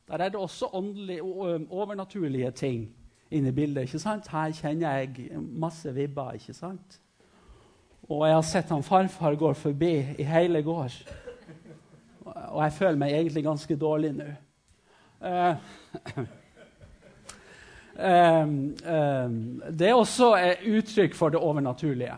Der 0.10 0.18
er 0.18 0.30
det 0.30 0.40
også 0.40 0.70
åndelig, 0.74 1.22
overnaturlige 1.22 2.52
ting 2.52 2.90
inne 3.32 3.50
i 3.50 3.52
bildet. 3.52 3.82
ikke 3.82 4.00
sant? 4.00 4.28
Her 4.28 4.52
kjenner 4.52 4.98
jeg 4.98 5.30
masse 5.38 5.94
vibber. 5.94 6.32
ikke 6.32 6.54
sant? 6.54 7.02
Og 8.10 8.26
jeg 8.28 8.36
har 8.36 8.42
sett 8.42 8.70
han 8.70 8.84
farfar 8.84 9.36
går 9.36 9.54
forbi 9.54 9.94
i 10.18 10.24
hele 10.24 10.64
gård. 10.64 10.96
Og 12.26 12.64
jeg 12.64 12.74
føler 12.74 12.98
meg 12.98 13.14
egentlig 13.14 13.44
ganske 13.44 13.76
dårlig 13.76 14.14
nå. 14.18 14.32
Eh, 15.20 15.56
um, 18.00 18.58
um, 18.96 19.62
det 19.70 19.90
er 19.90 19.94
også 19.94 20.34
et 20.40 20.66
uttrykk 20.66 21.16
for 21.16 21.30
det 21.30 21.40
overnaturlige. 21.40 22.16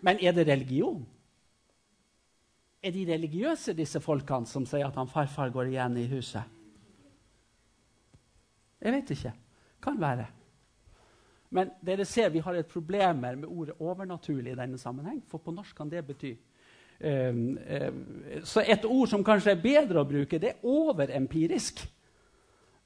Men 0.00 0.16
er 0.22 0.32
det 0.32 0.48
religion? 0.48 1.06
Er 2.82 2.94
de 2.94 3.04
religiøse, 3.08 3.74
disse 3.74 4.00
folkene 4.00 4.46
som 4.46 4.66
sier 4.66 4.86
at 4.86 4.96
han 4.98 5.10
farfar 5.10 5.50
går 5.50 5.72
igjen 5.72 5.96
i 5.98 6.06
huset? 6.12 6.42
Jeg 8.78 8.94
vet 8.94 9.10
ikke. 9.10 9.32
Kan 9.82 9.98
være. 10.00 10.26
Men 11.50 11.72
dere 11.82 12.04
ser 12.04 12.28
vi 12.30 12.42
har 12.44 12.54
et 12.54 12.66
problem 12.66 13.16
med 13.16 13.44
ordet 13.44 13.74
'overnaturlig' 13.80 14.52
i 14.52 14.54
denne 14.54 14.78
sammenheng. 14.78 15.22
For 15.28 15.38
på 15.38 15.50
norsk 15.50 15.76
kan 15.76 15.90
det 15.90 16.06
bety 16.06 16.34
um, 17.04 17.58
um, 17.88 18.24
Så 18.44 18.64
et 18.66 18.84
ord 18.84 19.08
som 19.08 19.24
kanskje 19.24 19.50
er 19.50 19.62
bedre 19.62 20.00
å 20.00 20.08
bruke, 20.08 20.38
det 20.38 20.48
er 20.48 20.62
overempirisk. 20.62 21.86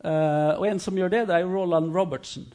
Uh, 0.04 0.58
og 0.58 0.68
en 0.68 0.78
som 0.78 0.96
gjør 0.96 1.08
det, 1.08 1.28
det 1.28 1.36
er 1.36 1.44
Roland 1.44 1.96
Robertson. 1.96 2.54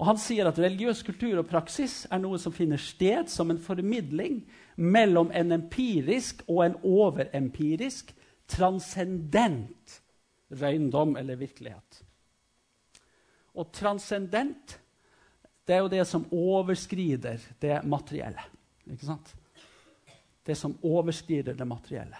Og 0.00 0.06
Han 0.08 0.18
sier 0.18 0.48
at 0.48 0.58
religiøs 0.58 1.02
kultur 1.04 1.42
og 1.42 1.48
praksis 1.50 2.06
er 2.08 2.22
noe 2.22 2.38
som 2.40 2.54
finner 2.56 2.80
sted 2.80 3.28
som 3.28 3.50
en 3.52 3.60
formidling 3.60 4.40
mellom 4.80 5.28
en 5.36 5.52
empirisk 5.52 6.40
og 6.48 6.62
en 6.64 6.78
overempirisk, 6.88 8.14
transcendent 8.48 10.00
røyndom 10.50 11.18
eller 11.20 11.36
virkelighet. 11.36 12.00
Og 13.54 13.68
transcendent 13.76 14.78
det 15.68 15.76
er 15.76 15.84
jo 15.84 15.92
det 15.92 16.06
som 16.08 16.24
overskrider 16.32 17.44
det 17.60 17.76
materielle. 17.84 18.42
Ikke 18.90 19.06
sant? 19.06 19.34
Det 20.46 20.56
som 20.56 20.78
overskrider 20.82 21.54
det 21.54 21.66
materielle. 21.68 22.16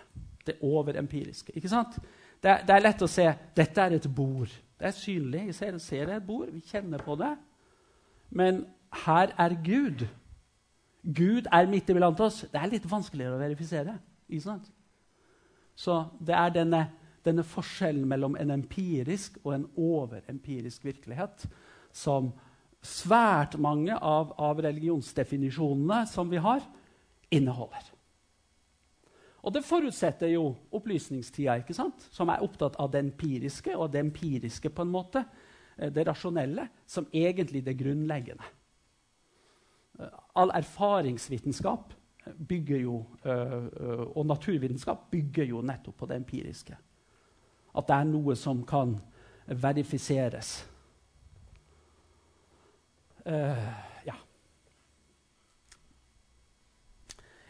Det 0.46 0.60
overempiriske. 0.62 1.56
Ikke 1.56 1.72
sant? 1.72 1.96
Det 2.42 2.60
det 2.66 2.76
er, 2.76 2.84
lett 2.84 3.02
å 3.02 3.08
se 3.08 3.24
dette 3.56 3.82
er 3.82 3.96
et 3.96 4.06
bord. 4.14 4.52
Det 4.78 4.86
er 4.86 4.96
synlig. 4.96 5.46
Jeg 5.48 5.56
ser, 5.56 5.78
ser 5.78 6.12
et 6.14 6.26
bord, 6.26 6.52
vi 6.52 6.60
kjenner 6.60 7.02
på 7.04 7.16
det. 7.20 7.34
Men 8.30 8.64
her 9.06 9.34
er 9.38 9.54
Gud. 9.64 10.06
Gud 11.02 11.48
er 11.52 11.68
midt 11.70 11.90
iblant 11.90 12.20
oss. 12.20 12.44
Det 12.50 12.60
er 12.60 12.70
litt 12.70 12.86
vanskeligere 12.90 13.36
å 13.36 13.42
verifisere. 13.42 13.96
Så 15.74 15.96
det 16.20 16.36
er 16.36 16.52
denne, 16.54 16.84
denne 17.26 17.44
forskjellen 17.46 18.06
mellom 18.08 18.36
en 18.38 18.54
empirisk 18.54 19.38
og 19.44 19.54
en 19.54 19.66
overempirisk 19.76 20.84
virkelighet 20.84 21.46
som 21.92 22.30
svært 22.82 23.58
mange 23.60 23.96
av, 23.96 24.32
av 24.40 24.60
religionsdefinisjonene 24.64 26.04
som 26.08 26.30
vi 26.30 26.40
har, 26.40 26.62
inneholder. 27.30 27.90
Og 29.40 29.54
det 29.54 29.64
forutsetter 29.64 30.34
jo 30.34 30.50
opplysningstida, 30.76 31.60
ikke 31.62 31.76
sant? 31.76 32.02
som 32.12 32.28
er 32.28 32.42
opptatt 32.44 32.76
av 32.80 32.90
det 32.92 33.00
empiriske, 33.04 33.72
og 33.76 33.92
det 33.92 34.02
empiriske 34.04 34.72
på 34.72 34.84
en 34.84 34.92
måte, 34.92 35.24
det 35.88 36.06
rasjonelle, 36.08 36.68
som 36.86 37.06
egentlig 37.12 37.64
det 37.64 37.78
grunnleggende. 37.78 38.44
Eh, 40.00 40.08
all 40.34 40.50
erfaringsvitenskap 40.54 41.94
bygger 42.48 42.78
jo, 42.78 43.04
øh, 43.24 44.16
og 44.16 44.26
naturvitenskap 44.26 45.10
bygger 45.10 45.44
jo 45.44 45.62
nettopp 45.62 45.96
på 45.96 46.06
det 46.06 46.16
empiriske. 46.16 46.76
At 47.76 47.88
det 47.88 47.96
er 47.96 48.04
noe 48.04 48.36
som 48.36 48.64
kan 48.66 48.98
verifiseres. 49.46 50.66
Ja. 54.06 54.14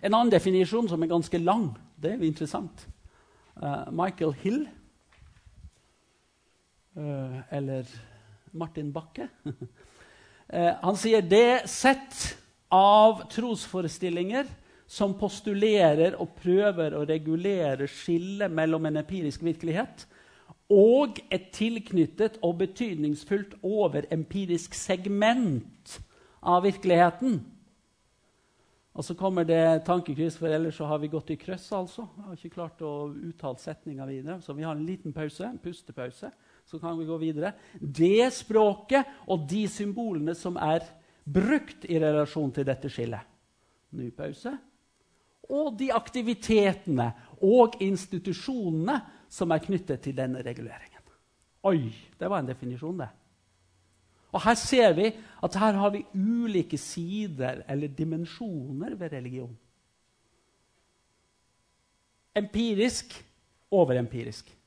En 0.02 0.14
annen 0.14 0.32
definisjon 0.32 0.88
som 0.88 1.02
er 1.02 1.12
ganske 1.12 1.38
lang, 1.38 1.70
det 1.96 2.10
er 2.10 2.16
jo 2.18 2.28
interessant. 2.28 2.88
Michael 3.92 4.32
Hill, 4.42 4.68
eller 7.50 7.88
Martin 8.52 8.92
Bakke 8.92 9.28
Han 10.86 10.96
sier 10.98 11.22
det 11.22 11.68
sett 11.70 12.16
av 12.74 13.22
trosforestillinger 13.30 14.48
som 14.90 15.12
postulerer 15.14 16.16
og 16.18 16.32
prøver 16.42 16.96
å 16.98 17.04
regulere 17.06 17.86
skillet 17.86 18.50
mellom 18.50 18.88
en 18.88 18.98
empirisk 19.04 19.44
virkelighet 19.46 20.08
og 20.70 21.18
et 21.34 21.48
tilknyttet 21.54 22.38
og 22.46 22.60
betydningsfullt 22.62 23.56
overempirisk 23.66 24.74
segment 24.78 25.96
av 26.40 26.62
virkeligheten. 26.66 27.40
Og 28.94 29.06
så 29.06 29.14
kommer 29.18 29.46
det 29.46 29.82
tankekryss, 29.86 30.38
for 30.38 30.50
ellers 30.50 30.78
så 30.78 30.86
har 30.90 30.98
vi 31.02 31.10
gått 31.10 31.30
i 31.30 31.38
krøss. 31.38 31.72
altså. 31.72 32.06
Jeg 32.16 32.26
har 32.26 32.38
ikke 32.38 32.54
klart 32.54 32.82
å 32.82 33.10
uttale 33.10 33.58
setninga 33.58 34.06
videre, 34.06 34.40
så 34.42 34.54
vi 34.54 34.66
har 34.66 34.74
en 34.76 34.86
liten 34.86 35.14
pause, 35.14 35.46
en 35.46 35.58
pustepause. 35.58 36.30
Så 36.70 36.78
kan 36.78 36.98
vi 36.98 37.04
gå 37.04 37.16
videre. 37.18 37.52
Det 37.80 38.30
språket 38.30 39.08
og 39.26 39.42
de 39.50 39.64
symbolene 39.66 40.36
som 40.38 40.54
er 40.62 40.84
brukt 41.26 41.82
i 41.90 41.98
relasjon 41.98 42.52
til 42.54 42.66
dette 42.68 42.90
skillet. 42.92 43.26
Ny 43.98 44.12
pause. 44.14 44.52
Og 45.50 45.72
de 45.74 45.88
aktivitetene 45.90 47.08
og 47.42 47.74
institusjonene 47.82 49.00
som 49.30 49.50
er 49.50 49.64
knyttet 49.64 50.04
til 50.04 50.14
denne 50.14 50.44
reguleringen. 50.46 51.02
Oi, 51.66 51.90
det 51.90 52.30
var 52.30 52.38
en 52.38 52.52
definisjon, 52.52 53.02
det. 53.02 53.10
Og 54.30 54.44
Her 54.44 54.54
ser 54.54 54.94
vi 54.94 55.10
at 55.42 55.58
her 55.58 55.74
har 55.74 55.90
vi 55.90 56.04
ulike 56.14 56.78
sider 56.78 57.64
eller 57.68 57.90
dimensjoner 57.90 58.94
ved 58.94 59.12
religion. 59.12 59.58
Empirisk, 62.38 63.18
overempirisk. 63.74 64.59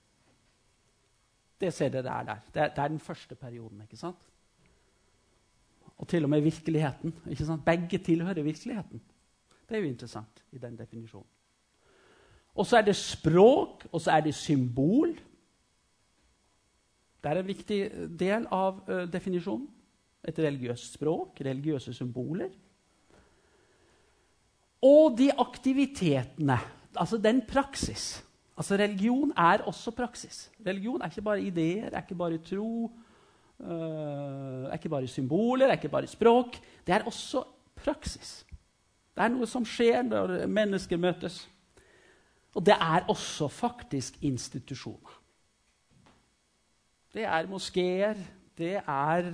Det 1.62 1.74
ser 1.74 1.90
dere 1.94 2.20
er 2.20 2.24
der. 2.28 2.40
Det 2.54 2.62
er, 2.62 2.70
det 2.76 2.84
er 2.84 2.88
den 2.88 3.00
første 3.00 3.36
perioden. 3.36 3.82
ikke 3.82 3.98
sant? 3.98 4.18
Og 5.98 6.08
til 6.08 6.24
og 6.24 6.30
med 6.30 6.42
virkeligheten. 6.42 7.14
ikke 7.30 7.46
sant? 7.46 7.66
Begge 7.66 7.98
tilhører 7.98 8.44
virkeligheten. 8.44 9.02
Det 9.70 9.78
er 9.78 9.82
jo 9.82 9.88
interessant 9.88 10.44
i 10.52 10.58
den 10.58 10.78
definisjonen. 10.78 11.28
Og 12.56 12.66
så 12.66 12.78
er 12.78 12.82
det 12.86 12.96
språk, 12.96 13.88
og 13.92 14.02
så 14.02 14.12
er 14.12 14.22
det 14.22 14.36
symbol. 14.36 15.16
Det 17.24 17.32
er 17.32 17.40
en 17.40 17.48
viktig 17.48 17.80
del 18.20 18.46
av 18.52 18.84
uh, 18.90 19.06
definisjonen. 19.10 19.70
Et 20.24 20.40
religiøst 20.40 20.94
språk, 20.94 21.42
religiøse 21.42 21.94
symboler. 21.94 22.52
Og 24.84 25.18
de 25.18 25.32
aktivitetene, 25.40 26.58
altså 26.96 27.18
den 27.18 27.42
praksis. 27.48 28.24
Altså 28.58 28.78
Religion 28.78 29.32
er 29.38 29.64
også 29.66 29.92
praksis. 29.92 30.52
Religion 30.66 31.02
er 31.02 31.10
ikke 31.10 31.22
bare 31.22 31.42
ideer, 31.42 31.90
er 31.90 32.02
ikke 32.02 32.16
bare 32.16 32.38
tro, 32.38 32.92
uh, 33.60 33.68
er 34.70 34.74
ikke 34.74 34.90
bare 34.90 35.08
symboler, 35.08 35.68
er 35.68 35.72
ikke 35.80 35.90
bare 35.90 36.08
språk. 36.08 36.60
Det 36.88 36.96
er 36.96 37.04
også 37.04 37.44
praksis. 37.76 38.46
Det 39.16 39.24
er 39.24 39.34
noe 39.34 39.48
som 39.50 39.66
skjer 39.66 40.02
når 40.06 40.36
mennesker 40.50 40.98
møtes. 40.98 41.44
Og 42.54 42.66
det 42.66 42.76
er 42.78 43.06
også 43.10 43.48
faktisk 43.48 44.18
institusjoner. 44.22 45.20
Det 47.14 47.26
er 47.26 47.48
moskeer, 47.50 48.18
det 48.58 48.76
er 48.78 49.28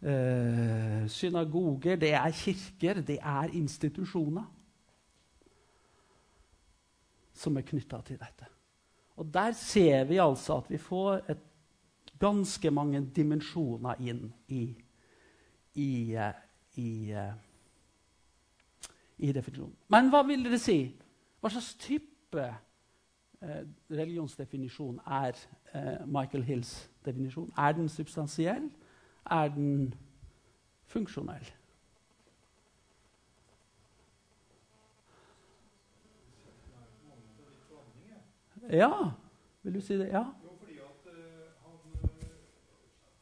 uh, 0.00 1.08
synagoger, 1.08 1.96
det 1.96 2.12
er 2.12 2.30
kirker, 2.30 3.00
det 3.00 3.18
er 3.20 3.52
institusjoner 3.52 4.48
som 7.34 7.56
er 7.56 7.66
knytta 7.66 8.00
til 8.06 8.18
dette. 8.20 8.48
Og 9.16 9.34
Der 9.34 9.52
ser 9.52 10.04
vi 10.04 10.16
altså 10.16 10.56
at 10.56 10.70
vi 10.70 10.78
får 10.78 11.20
et, 11.28 11.46
ganske 12.20 12.70
mange 12.70 13.00
dimensjoner 13.16 13.94
inn 14.00 14.32
i, 14.48 14.76
i, 15.74 16.16
uh, 16.16 16.32
i, 16.76 17.12
uh, 17.16 17.32
i 19.18 19.32
definisjonen. 19.32 19.76
Men 19.88 20.10
hva 20.12 20.22
vil 20.28 20.44
det 20.44 20.60
si 20.60 20.82
Hva 21.40 21.48
slags 21.48 21.70
type 21.80 22.42
eh, 23.40 23.62
religionsdefinisjon 23.90 24.98
er 25.06 25.38
eh, 25.72 26.02
Michael 26.04 26.42
Hills 26.44 26.90
definisjon? 27.04 27.48
Er 27.56 27.72
den 27.72 27.88
substansiell? 27.88 28.66
Er 29.24 29.48
den 29.48 29.94
funksjonell? 30.84 31.48
Ja, 38.68 38.90
vil 39.62 39.74
du 39.74 39.80
si 39.80 39.94
det? 39.98 40.06
Ja. 40.06 40.24
Jo, 40.44 40.50
fordi 40.58 40.76
at 40.78 41.02
uh, 41.06 41.46
han 41.64 41.76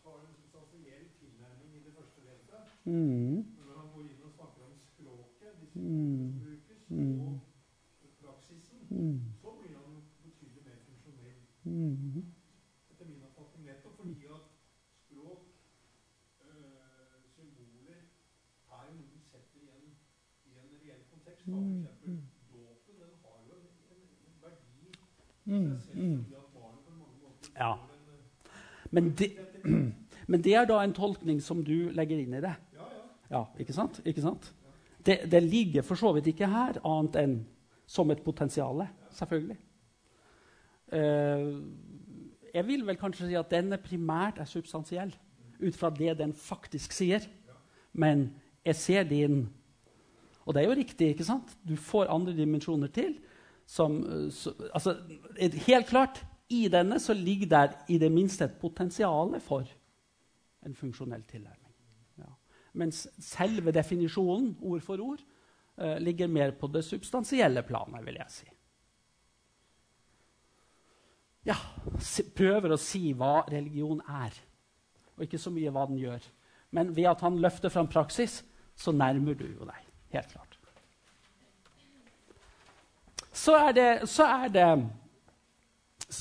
har 0.05 0.17
en 0.27 0.35
substansiell 0.41 1.05
tilnærming 1.21 1.71
i 1.77 1.83
det 1.87 1.93
første 1.99 2.21
leddet. 2.27 2.63
Mm. 2.85 3.47
Når 3.67 3.75
han 3.81 3.89
går 3.95 4.03
inn 4.03 4.23
og 4.25 4.33
snakker 4.39 4.61
om 4.69 4.75
språket, 4.79 5.51
disse 5.61 5.79
Mm. 5.79 6.41
brukes, 6.45 6.91
Mm. 6.91 7.21
og 7.21 7.41
praksisen, 8.23 8.79
Mm. 8.91 9.21
så 9.43 9.49
blir 9.61 9.75
han 9.79 9.89
jo 9.95 10.01
betydelig 10.25 10.63
mer 10.69 10.79
funksjonell, 10.87 11.41
Mm. 11.65 12.25
etter 12.91 13.05
min 13.07 13.23
oppfatning. 13.29 13.67
Nettopp 13.67 13.97
fordi 13.97 14.25
at 14.25 14.45
språk, 15.03 15.43
uh, 16.41 17.23
symboler, 17.37 17.99
er 18.79 18.85
noe 18.95 19.07
du 19.15 19.19
setter 19.33 19.59
i 19.63 19.69
en, 19.77 19.87
i 20.47 20.51
en 20.59 20.69
reell 20.83 21.03
kontekst. 21.13 21.47
Da. 21.47 21.53
For 21.53 21.61
Mm. 21.61 21.79
eksempel 21.79 22.11
dåpen, 22.53 22.95
den 23.03 23.13
har 23.23 23.37
jo 23.49 23.53
en, 23.61 23.69
en, 23.93 24.03
en 24.27 24.35
verdi 24.43 24.89
i 24.89 25.38
Mm. 25.49 25.79
Mm. 25.95 26.25
Ja. 27.57 27.73
Men, 28.91 29.11
det, 29.19 29.33
men 30.31 30.45
det 30.45 30.55
er 30.55 30.69
da 30.69 30.83
en 30.85 30.97
tolkning 30.97 31.41
som 31.45 31.63
du 31.65 31.91
legger 31.97 32.21
inn 32.21 32.37
i 32.37 32.43
det. 32.45 32.55
Ja, 33.29 33.45
ikke 33.61 33.77
sant? 33.77 34.01
Ikke 34.09 34.25
sant? 34.25 34.53
Det, 35.05 35.23
det 35.31 35.43
ligger 35.45 35.85
for 35.87 36.01
så 36.01 36.13
vidt 36.17 36.31
ikke 36.33 36.49
her 36.49 36.81
annet 36.87 37.17
enn 37.21 37.39
som 37.89 38.11
et 38.13 38.23
potensial. 38.25 38.85
Selvfølgelig. 39.17 39.57
Eh, 40.93 41.49
jeg 42.55 42.67
vil 42.69 42.85
vel 42.89 43.01
kanskje 43.01 43.29
si 43.29 43.37
at 43.39 43.51
denne 43.53 43.81
primært 43.81 44.41
er 44.41 44.49
substansiell 44.49 45.13
ut 45.59 45.77
fra 45.77 45.91
det 45.93 46.17
den 46.21 46.33
faktisk 46.37 46.95
sier. 46.97 47.25
Men 47.93 48.29
jeg 48.65 48.77
ser 48.77 49.09
din 49.09 49.49
Og 50.49 50.55
det 50.55 50.63
er 50.63 50.71
jo 50.71 50.79
riktig, 50.79 51.09
ikke 51.13 51.25
sant? 51.29 51.51
Du 51.61 51.75
får 51.77 52.09
andre 52.09 52.33
dimensjoner 52.33 52.89
til. 52.89 53.19
Som, 53.69 54.01
eh, 54.07 54.31
så, 54.33 54.55
altså, 54.73 54.97
helt 55.67 55.87
klart, 55.87 56.25
i 56.49 56.69
denne 56.73 56.97
så 57.01 57.13
ligger 57.13 57.49
der 57.53 57.75
i 57.89 57.99
det 58.01 58.09
minste 58.13 58.47
et 58.49 58.61
potensial 58.61 59.35
for 59.45 59.69
en 60.65 60.75
funksjonell 60.75 61.23
tilnærming. 61.29 61.75
Ja. 62.19 62.31
Mens 62.73 63.07
selve 63.21 63.73
definisjonen, 63.77 64.55
ord 64.63 64.81
for 64.81 65.03
ord, 65.05 65.21
eh, 65.79 65.99
ligger 66.01 66.27
mer 66.27 66.51
på 66.57 66.71
det 66.73 66.85
substansielle 66.85 67.63
planet, 67.63 68.07
vil 68.07 68.17
jeg 68.23 68.31
si. 68.31 68.49
Ja, 71.49 71.57
prøver 72.37 72.73
å 72.73 72.81
si 72.81 73.13
hva 73.17 73.45
religion 73.49 74.01
er, 74.09 74.33
og 75.17 75.25
ikke 75.25 75.41
så 75.41 75.53
mye 75.53 75.71
hva 75.73 75.87
den 75.89 76.01
gjør. 76.01 76.25
Men 76.71 76.97
ved 76.97 77.09
at 77.13 77.21
han 77.25 77.39
løfter 77.41 77.73
fram 77.73 77.89
praksis, 77.89 78.43
så 78.77 78.93
nærmer 78.93 79.37
du 79.37 79.47
jo 79.47 79.69
deg. 79.69 79.87
Helt 80.13 80.33
klart. 80.33 80.48
Så 83.39 83.55
er 83.55 83.73
det, 83.73 83.91
så 84.11 84.27
er 84.27 84.51
det 84.51 84.71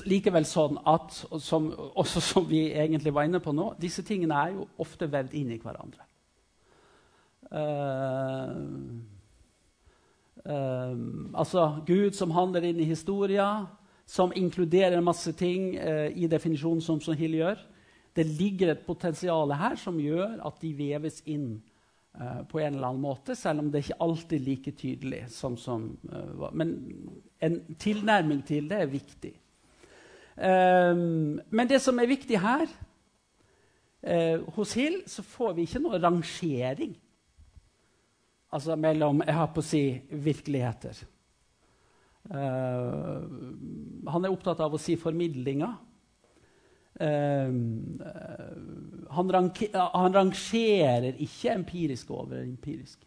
likevel 0.05 0.45
sånn 0.45 0.77
at, 0.85 1.15
som, 1.41 1.69
også 1.97 2.21
som 2.21 2.45
vi 2.49 2.67
egentlig 2.75 3.13
var 3.15 3.27
inne 3.27 3.41
på 3.43 3.53
nå, 3.55 3.71
disse 3.81 4.03
tingene 4.05 4.37
er 4.37 4.57
jo 4.57 4.67
ofte 4.83 5.07
vevd 5.09 5.35
inn 5.39 5.53
i 5.55 5.59
hverandre. 5.61 6.03
Uh, 7.47 8.51
uh, 10.43 10.97
altså 11.39 11.69
Gud 11.87 12.17
som 12.17 12.35
handler 12.35 12.67
inn 12.67 12.81
i 12.83 12.89
historia, 12.89 13.47
som 14.07 14.35
inkluderer 14.35 15.03
masse 15.03 15.31
ting 15.39 15.71
uh, 15.79 16.11
i 16.11 16.27
definisjonen 16.29 16.83
som, 16.83 16.99
Hill 17.15 17.39
gjør. 17.39 17.63
Det 18.17 18.27
ligger 18.27 18.73
et 18.73 18.85
potensial 18.85 19.55
her 19.55 19.79
som 19.79 19.97
gjør 20.01 20.41
at 20.45 20.59
de 20.61 20.73
veves 20.75 21.21
inn 21.25 21.55
eh, 22.19 22.43
på 22.49 22.59
en 22.59 22.75
eller 22.75 22.87
annen 22.89 23.03
måte, 23.03 23.35
selv 23.35 23.63
om 23.63 23.71
det 23.71 23.85
ikke 23.85 23.99
alltid 24.03 24.37
er 24.39 24.45
like 24.45 24.73
tydelig. 24.77 25.23
Som, 25.33 25.57
som, 25.57 25.89
uh, 26.11 26.47
men 26.53 26.75
en 27.41 27.59
tilnærming 27.79 28.43
til 28.47 28.69
det 28.69 28.81
er 28.83 28.91
viktig. 28.91 29.33
Um, 30.37 31.39
men 31.49 31.69
det 31.69 31.81
som 31.81 31.97
er 31.97 32.11
viktig 32.11 32.37
her 32.37 32.67
Hos 34.53 34.75
Hill 34.77 34.99
så 35.09 35.23
får 35.25 35.55
vi 35.57 35.63
ikke 35.65 35.79
noe 35.81 35.97
rangering 35.97 36.91
altså 38.53 38.75
mellom 38.79 39.23
jeg 39.25 39.35
har 39.35 39.49
på 39.53 39.63
å 39.63 39.65
si, 39.65 39.83
virkeligheter. 40.11 40.99
Uh, 42.27 43.23
han 44.11 44.25
er 44.25 44.33
opptatt 44.33 44.61
av 44.63 44.75
å 44.75 44.81
si 44.81 44.97
formidlinga. 44.99 45.69
Eh, 46.99 47.45
eh, 47.45 47.51
han, 49.09 50.13
rangerer 50.13 51.13
ikke 51.21 51.53
empirisk 51.53 52.11
over 52.11 52.39
empirisk. 52.41 53.03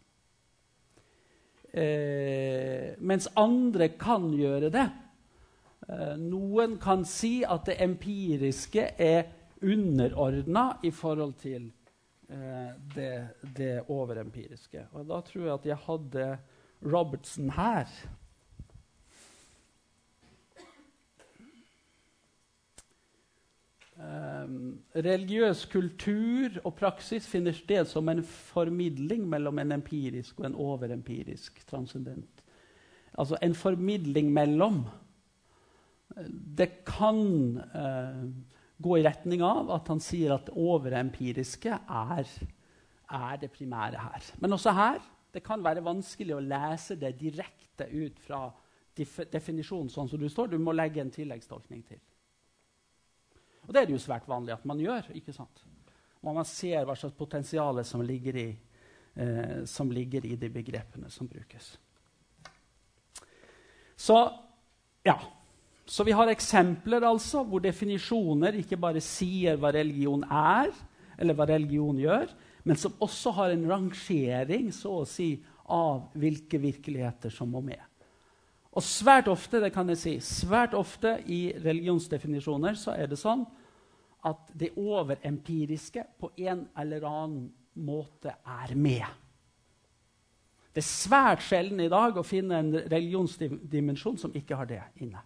Eh, 1.73 2.95
mens 2.99 3.29
andre 3.39 3.91
kan 3.99 4.31
gjøre 4.35 4.71
det. 4.75 4.89
Noen 6.21 6.77
kan 6.79 7.03
si 7.09 7.41
at 7.43 7.65
det 7.67 7.81
empiriske 7.83 8.85
er 9.01 9.25
underordna 9.59 10.77
i 10.87 10.93
forhold 10.95 11.33
til 11.41 11.65
det, 12.95 13.15
det 13.57 13.73
overempiriske. 13.91 14.85
Og 14.95 15.09
da 15.09 15.19
tror 15.27 15.43
jeg 15.43 15.55
at 15.57 15.67
jeg 15.67 15.81
hadde 15.89 16.29
Robertson 16.93 17.51
her. 17.57 17.91
Religiøs 24.97 25.67
kultur 25.71 26.57
og 26.65 26.75
praksis 26.79 27.27
finner 27.29 27.53
sted 27.57 27.89
som 27.89 28.09
en 28.09 28.23
formidling 28.25 29.27
mellom 29.29 29.61
en 29.61 29.77
empirisk 29.77 30.41
og 30.41 30.49
en 30.49 30.57
overempirisk 30.57 31.61
transcendent. 31.69 32.45
Altså 33.19 33.37
en 33.43 33.55
formidling 33.55 34.31
mellom. 34.33 34.85
Det 36.17 36.85
kan 36.87 37.21
eh, 37.61 38.25
gå 38.81 38.97
i 38.97 39.05
retning 39.05 39.45
av 39.45 39.71
at 39.77 39.91
han 39.93 40.01
sier 40.03 40.35
at 40.35 40.49
det 40.49 40.57
overempiriske 40.57 41.77
er, 41.85 42.35
er 43.11 43.41
det 43.43 43.53
primære 43.53 44.01
her. 44.01 44.31
Men 44.41 44.57
også 44.57 44.75
her 44.77 45.01
det 45.35 45.45
kan 45.47 45.63
være 45.63 45.85
vanskelig 45.87 46.35
å 46.35 46.43
lese 46.43 46.97
det 46.99 47.13
direkte 47.21 47.87
ut 47.87 48.19
fra 48.25 48.49
definisjonen 48.97 49.91
sånn 49.93 50.09
som 50.11 50.19
du 50.19 50.29
står. 50.29 50.51
Du 50.51 50.59
må 50.59 50.75
legge 50.75 51.03
en 51.05 51.13
tilleggstolkning 51.15 51.85
til. 51.87 52.01
Og 53.67 53.75
det 53.75 53.83
er 53.83 53.89
det 53.89 53.97
jo 53.97 54.03
svært 54.03 54.29
vanlig 54.29 54.55
at 54.55 54.65
man 54.67 54.81
gjør. 54.81 55.11
ikke 55.15 55.35
sant? 55.35 55.65
Og 56.21 56.35
man 56.35 56.45
ser 56.49 56.85
hva 56.85 56.97
slags 56.99 57.17
potensial 57.17 57.85
som 57.85 58.03
eh, 58.03 59.65
som 59.65 59.91
ligger 59.91 60.27
i 60.27 60.37
de 60.37 60.49
begrepene 60.49 61.11
som 61.11 61.29
brukes. 61.29 61.79
Så 63.97 64.17
ja. 65.05 65.19
Så 65.87 66.05
vi 66.05 66.13
har 66.15 66.29
eksempler 66.31 67.03
altså 67.03 67.43
hvor 67.43 67.61
definisjoner 67.61 68.61
ikke 68.61 68.79
bare 68.79 69.01
sier 69.03 69.57
hva 69.59 69.73
religion 69.75 70.23
er, 70.25 70.71
eller 71.19 71.35
hva 71.35 71.49
religion 71.51 71.99
gjør, 71.99 72.31
men 72.63 72.79
som 72.79 72.95
også 73.03 73.33
har 73.35 73.51
en 73.51 73.67
rangering 73.69 74.69
så 74.73 75.01
å 75.01 75.09
si, 75.09 75.33
av 75.71 76.11
hvilke 76.19 76.59
virkeligheter 76.63 77.33
som 77.35 77.51
må 77.51 77.63
med. 77.65 77.81
Og 78.71 78.85
svært 78.87 79.29
ofte 79.31 79.59
det 79.63 79.73
kan 79.75 79.89
jeg 79.91 79.99
si, 79.99 80.13
svært 80.23 80.77
ofte 80.79 81.17
i 81.27 81.51
religionsdefinisjoner 81.59 82.77
så 82.79 82.95
er 82.95 83.11
det 83.11 83.19
sånn 83.19 83.43
at 84.29 84.53
det 84.55 84.75
overempiriske 84.79 86.05
på 86.21 86.31
en 86.45 86.67
eller 86.79 87.07
annen 87.09 87.49
måte 87.81 88.37
er 88.45 88.77
med. 88.77 89.07
Det 90.71 90.85
er 90.85 90.87
svært 90.87 91.43
sjelden 91.43 91.81
i 91.83 91.91
dag 91.91 92.15
å 92.15 92.27
finne 92.27 92.61
en 92.61 92.71
religionsdimensjon 92.79 94.21
som 94.21 94.35
ikke 94.39 94.59
har 94.61 94.69
det 94.71 94.83
inne. 95.03 95.23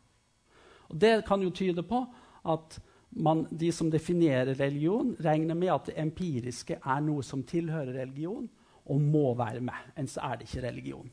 Og 0.89 0.97
Det 0.97 1.19
kan 1.27 1.43
jo 1.43 1.53
tyde 1.53 1.85
på 1.85 2.01
at 2.49 2.79
man, 3.15 3.45
de 3.51 3.71
som 3.73 3.91
definerer 3.91 4.55
religion, 4.57 5.15
regner 5.21 5.55
med 5.55 5.73
at 5.73 5.91
det 5.91 5.99
empiriske 6.01 6.79
er 6.81 7.05
noe 7.05 7.23
som 7.23 7.45
tilhører 7.47 7.93
religion 8.01 8.49
og 8.85 9.01
må 9.01 9.35
være 9.39 9.61
med. 9.61 9.93
Ellers 9.97 10.17
er 10.17 10.41
det 10.41 10.49
ikke 10.49 10.65
religion. 10.67 11.13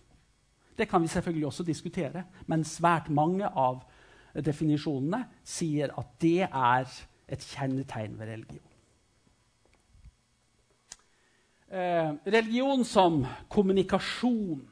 Det 0.81 0.87
kan 0.89 1.03
vi 1.03 1.07
selvfølgelig 1.13 1.45
også 1.45 1.63
diskutere, 1.63 2.23
men 2.49 2.63
svært 2.65 3.09
mange 3.13 3.45
av 3.45 3.83
definisjonene 4.33 5.19
sier 5.45 5.91
at 5.93 6.15
det 6.23 6.47
er 6.47 6.87
et 7.29 7.43
kjennetegn 7.45 8.15
ved 8.17 8.31
religion. 8.31 8.67
Eh, 11.69 12.09
religion 12.33 12.81
som 12.85 13.21
kommunikasjon. 13.47 14.65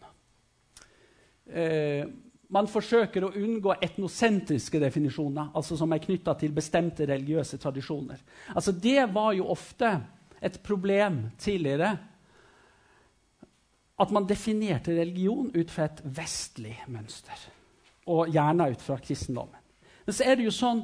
Eh, 1.45 2.09
man 2.49 2.67
forsøker 2.67 3.27
å 3.27 3.33
unngå 3.37 3.77
etnosentriske 3.77 4.81
definisjoner, 4.81 5.53
altså 5.53 5.77
som 5.77 5.93
er 5.93 6.01
knytta 6.03 6.33
til 6.41 6.57
bestemte 6.57 7.05
religiøse 7.05 7.61
tradisjoner. 7.61 8.17
Altså 8.55 8.73
det 8.73 9.05
var 9.13 9.35
jo 9.37 9.51
ofte 9.53 9.93
et 10.41 10.57
problem 10.65 11.27
tidligere 11.37 11.93
at 13.99 14.12
man 14.15 14.27
definerte 14.27 14.95
religion 14.95 15.49
ut 15.53 15.71
fra 15.71 15.89
et 15.89 16.03
vestlig 16.03 16.77
mønster. 16.88 17.47
og 18.09 18.31
gjerne 18.33 18.71
ut 18.71 18.81
fra 18.81 18.95
kristendommen. 18.97 19.59
Men 20.05 20.15
så 20.17 20.23
er 20.25 20.39
det 20.39 20.47
jo 20.47 20.51
sånn 20.55 20.79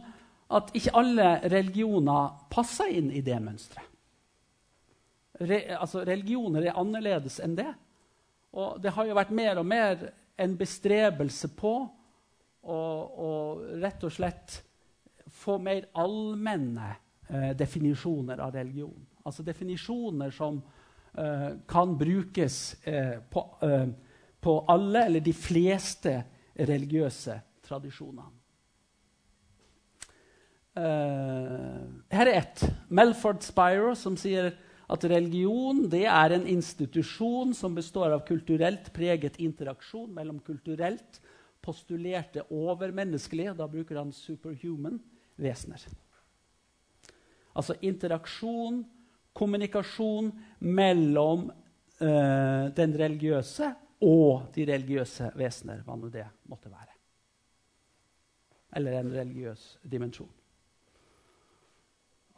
at 0.54 0.68
ikke 0.78 0.92
alle 0.94 1.30
religioner 1.50 2.36
passer 2.54 2.92
inn 2.94 3.08
i 3.10 3.24
det 3.26 3.40
mønsteret. 3.42 3.88
Re, 5.42 5.58
altså, 5.74 6.04
religioner 6.06 6.68
er 6.68 6.78
annerledes 6.78 7.40
enn 7.42 7.56
det. 7.58 7.72
Og 8.54 8.78
det 8.84 8.94
har 8.94 9.10
jo 9.10 9.18
vært 9.18 9.34
mer 9.34 9.58
og 9.58 9.66
mer 9.66 10.06
en 10.38 10.54
bestrebelse 10.60 11.50
på 11.58 11.74
å, 11.82 12.78
å 12.78 13.32
rett 13.82 14.06
og 14.06 14.14
slett 14.14 14.60
få 15.36 15.58
mer 15.60 15.90
allmenne 15.98 16.92
eh, 17.28 17.52
definisjoner 17.58 18.40
av 18.46 18.54
religion. 18.56 18.96
Altså 19.26 19.44
definisjoner 19.44 20.32
som 20.36 20.62
kan 21.68 21.98
brukes 21.98 22.76
eh, 22.84 23.20
på, 23.30 23.44
eh, 23.62 23.88
på 24.40 24.56
alle 24.68 25.06
eller 25.06 25.24
de 25.24 25.34
fleste 25.34 26.16
religiøse 26.56 27.40
tradisjonene. 27.66 28.32
Her 30.76 32.28
er 32.28 32.34
ett. 32.36 32.66
Melford 32.92 33.40
Spiro, 33.48 33.94
som 33.96 34.18
sier 34.20 34.50
at 34.92 35.06
religion 35.08 35.86
er 35.88 36.36
en 36.36 36.44
institusjon 36.52 37.54
som 37.56 37.78
består 37.78 38.12
av 38.12 38.26
kulturelt 38.28 38.92
preget 38.94 39.40
interaksjon 39.40 40.12
mellom 40.14 40.42
kulturelt 40.44 41.22
postulerte 41.66 42.44
overmenneskelige 42.54 43.56
da 43.58 43.68
bruker 43.72 43.98
han 44.02 44.12
superhuman 44.14 45.00
vesener. 45.42 45.82
Altså 47.56 47.78
interaksjon, 47.82 48.84
kommunikasjon 49.36 50.32
mellom 50.60 51.50
eh, 52.00 52.72
den 52.76 52.96
religiøse 53.00 53.74
og 54.06 54.48
de 54.56 54.66
religiøse 54.70 55.32
vesener, 55.36 55.84
hva 55.84 55.98
nå 56.00 56.10
det 56.14 56.26
måtte 56.52 56.72
være. 56.72 56.94
Eller 58.76 59.00
en 59.00 59.12
religiøs 59.14 59.68
dimensjon. 59.88 60.32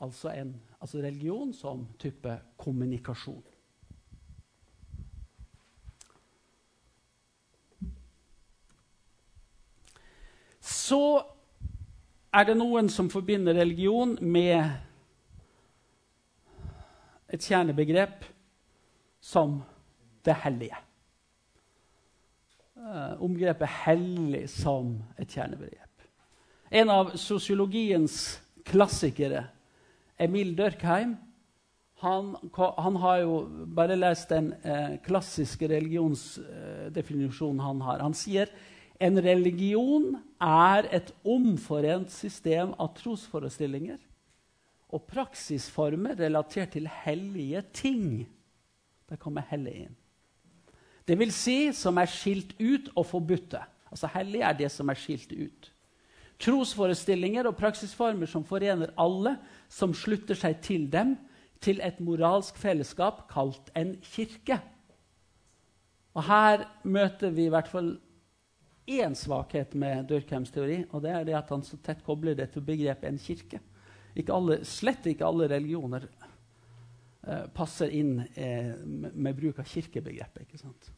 Altså, 0.01 0.29
en, 0.29 0.53
altså 0.81 1.01
religion 1.01 1.53
som 1.53 1.87
type 1.97 2.33
kommunikasjon. 2.57 3.43
Så 10.61 11.01
er 12.33 12.45
det 12.45 12.57
noen 12.59 12.89
som 12.93 13.09
forbinder 13.09 13.57
religion 13.57 14.17
med 14.21 14.86
et 17.33 17.43
kjernebegrep 17.43 18.25
som 19.21 19.61
det 20.25 20.35
hellige. 20.43 20.77
Uh, 22.77 23.17
omgrepet 23.23 23.67
'hellig' 23.67 24.47
som 24.47 25.03
et 25.17 25.27
kjernebegrep. 25.27 26.03
En 26.71 26.89
av 26.89 27.15
sosiologiens 27.17 28.41
klassikere 28.65 29.47
Emil 30.19 30.57
Dørkheim 30.57 31.17
han, 31.99 32.35
han, 32.77 32.95
har 32.95 33.17
jo 33.23 33.37
bare 33.73 33.95
lest 33.97 34.29
den 34.29 34.51
eh, 34.61 34.99
klassiske 35.01 35.67
religionsdefinisjonen 35.71 37.59
eh, 37.59 37.65
han 37.65 37.81
har. 37.81 38.03
Han 38.05 38.13
sier 38.13 38.51
en 39.01 39.17
religion 39.21 40.11
er 40.41 40.85
et 40.93 41.09
omforent 41.25 42.13
system 42.13 42.75
av 42.77 42.93
trosforestillinger 42.99 43.97
og 44.93 45.03
praksisformer 45.09 46.15
relatert 46.19 46.75
til 46.75 46.87
hellige 47.03 47.61
ting. 47.73 48.27
Der 49.09 49.19
kommer 49.19 49.45
hellig 49.49 49.87
inn. 49.87 49.95
Det 51.07 51.15
vil 51.19 51.31
si 51.31 51.71
som 51.75 51.97
er 51.99 52.09
skilt 52.11 52.53
ut 52.59 52.89
og 52.95 53.05
forbudte. 53.07 53.61
Altså 53.91 54.09
Hellig 54.11 54.41
er 54.43 54.55
det 54.59 54.71
som 54.71 54.89
er 54.91 54.99
skilt 54.99 55.31
ut. 55.31 55.69
Trosforestillinger 56.43 57.47
og 57.49 57.55
praksisformer 57.57 58.29
som 58.29 58.43
forener 58.45 58.91
alle 58.99 59.37
som 59.71 59.95
slutter 59.95 60.37
seg 60.37 60.59
til 60.61 60.89
dem, 60.91 61.15
til 61.63 61.79
et 61.81 61.97
moralsk 62.03 62.59
fellesskap 62.61 63.23
kalt 63.31 63.71
en 63.79 63.95
kirke. 64.03 64.59
Og 66.13 66.27
Her 66.27 66.67
møter 66.83 67.33
vi 67.33 67.47
i 67.47 67.53
hvert 67.53 67.71
fall 67.71 67.95
én 68.87 69.15
svakhet 69.17 69.73
med 69.75 70.05
Durkheims 70.11 70.51
teori, 70.51 70.83
og 70.91 71.01
det 71.03 71.11
er 71.11 71.25
det 71.25 71.35
at 71.39 71.49
han 71.49 71.63
så 71.65 71.79
tett 71.83 72.03
kobler 72.05 72.37
det 72.37 72.51
til 72.53 72.63
begrepet 72.67 73.09
en 73.09 73.19
kirke. 73.19 73.59
Ikke 74.15 74.33
alle, 74.33 74.61
slett 74.65 75.05
ikke 75.09 75.27
alle 75.27 75.49
religioner 75.51 76.07
eh, 77.27 77.45
passer 77.53 77.91
inn 77.93 78.21
eh, 78.33 78.73
med, 78.83 79.11
med, 79.13 79.35
bruk 79.37 79.59
av 79.61 79.67
kirkebegrepet. 79.69 80.47
ikke 80.47 80.61
sant? 80.61 80.91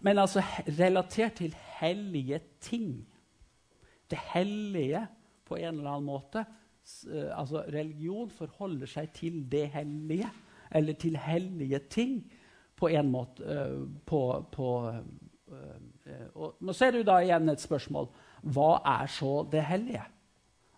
Men 0.00 0.18
altså 0.18 0.42
relatert 0.78 1.38
til 1.40 1.54
hellige 1.80 2.40
ting. 2.60 3.06
Det 4.10 4.18
hellige 4.32 5.06
på 5.50 5.58
en 5.58 5.78
eller 5.78 5.90
annen 5.96 6.08
måte. 6.08 6.44
Uh, 7.06 7.30
altså 7.38 7.64
Religion 7.68 8.30
forholder 8.30 8.88
seg 8.88 9.10
til 9.14 9.42
det 9.50 9.66
hellige, 9.74 10.30
eller 10.70 10.96
til 10.98 11.16
hellige 11.16 11.78
ting, 11.90 12.20
på 12.76 12.88
en 12.88 13.10
måte. 13.12 13.44
Uh, 13.44 13.88
på, 14.06 14.20
på, 14.52 14.68
uh, 15.50 16.26
og 16.34 16.56
nå 16.60 16.74
ser 16.76 16.94
du 16.96 17.02
da 17.06 17.20
igjen 17.22 17.52
et 17.52 17.62
spørsmål. 17.62 18.08
Hva 18.42 18.70
er 18.86 19.10
så 19.12 19.42
det 19.52 19.66
hellige? 19.68 20.04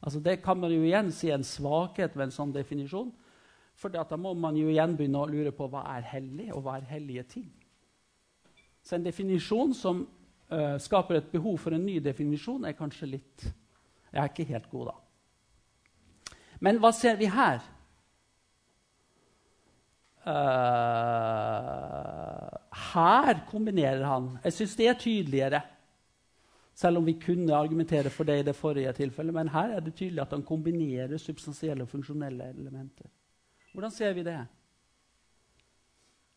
Altså 0.03 0.21
Det 0.21 0.43
kan 0.43 0.59
man 0.59 0.73
jo 0.75 0.83
igjen 0.83 1.12
si 1.15 1.31
en 1.31 1.45
svakhet 1.47 2.17
ved 2.17 2.27
en 2.27 2.35
sånn 2.35 2.55
definisjon. 2.55 3.12
For 3.79 3.88
da 3.93 4.05
må 4.19 4.35
man 4.38 4.57
jo 4.59 4.69
igjen 4.71 4.97
begynne 4.99 5.23
å 5.23 5.31
lure 5.31 5.53
på 5.55 5.69
hva 5.71 5.85
er 5.97 6.05
hellig, 6.07 6.51
og 6.55 6.62
hva 6.67 6.77
er 6.79 6.91
hellige 6.91 7.25
ting. 7.38 7.51
Så 8.83 8.97
en 8.99 9.07
definisjon 9.07 9.75
som 9.75 10.03
uh, 10.05 10.77
skaper 10.83 11.21
et 11.21 11.31
behov 11.33 11.57
for 11.62 11.75
en 11.75 11.87
ny 11.87 12.01
definisjon, 12.03 12.65
er 12.67 12.79
kanskje 12.79 13.15
litt 13.17 13.47
Jeg 14.12 14.21
er 14.21 14.29
ikke 14.29 14.51
helt 14.51 14.69
god, 14.71 14.91
da. 14.91 14.97
Men 16.62 16.79
hva 16.83 16.91
ser 16.95 17.17
vi 17.19 17.27
her? 17.33 17.62
Uh, 20.23 20.33
her 22.93 23.41
kombinerer 23.49 24.05
han 24.07 24.29
Jeg 24.45 24.55
syns 24.55 24.77
det 24.79 24.87
er 24.87 24.99
tydeligere. 25.01 25.62
Selv 26.75 26.99
om 26.99 27.07
vi 27.07 27.19
kunne 27.21 27.55
argumentere 27.55 28.11
for 28.11 28.25
det 28.25 28.39
i 28.41 28.47
det 28.47 28.57
forrige 28.57 28.93
tilfellet. 28.97 29.35
Men 29.35 29.53
her 29.53 29.77
er 29.77 29.81
det 29.85 29.95
tydelig 29.95 30.23
at 30.23 30.33
han 30.33 30.45
kombinerer 30.47 31.21
substansielle 31.21 31.85
og 31.85 31.89
funksjonelle 31.93 32.49
elementer. 32.55 33.11
Hvordan 33.73 33.91
ser 33.91 34.13
vi 34.17 34.25
det? 34.25 34.41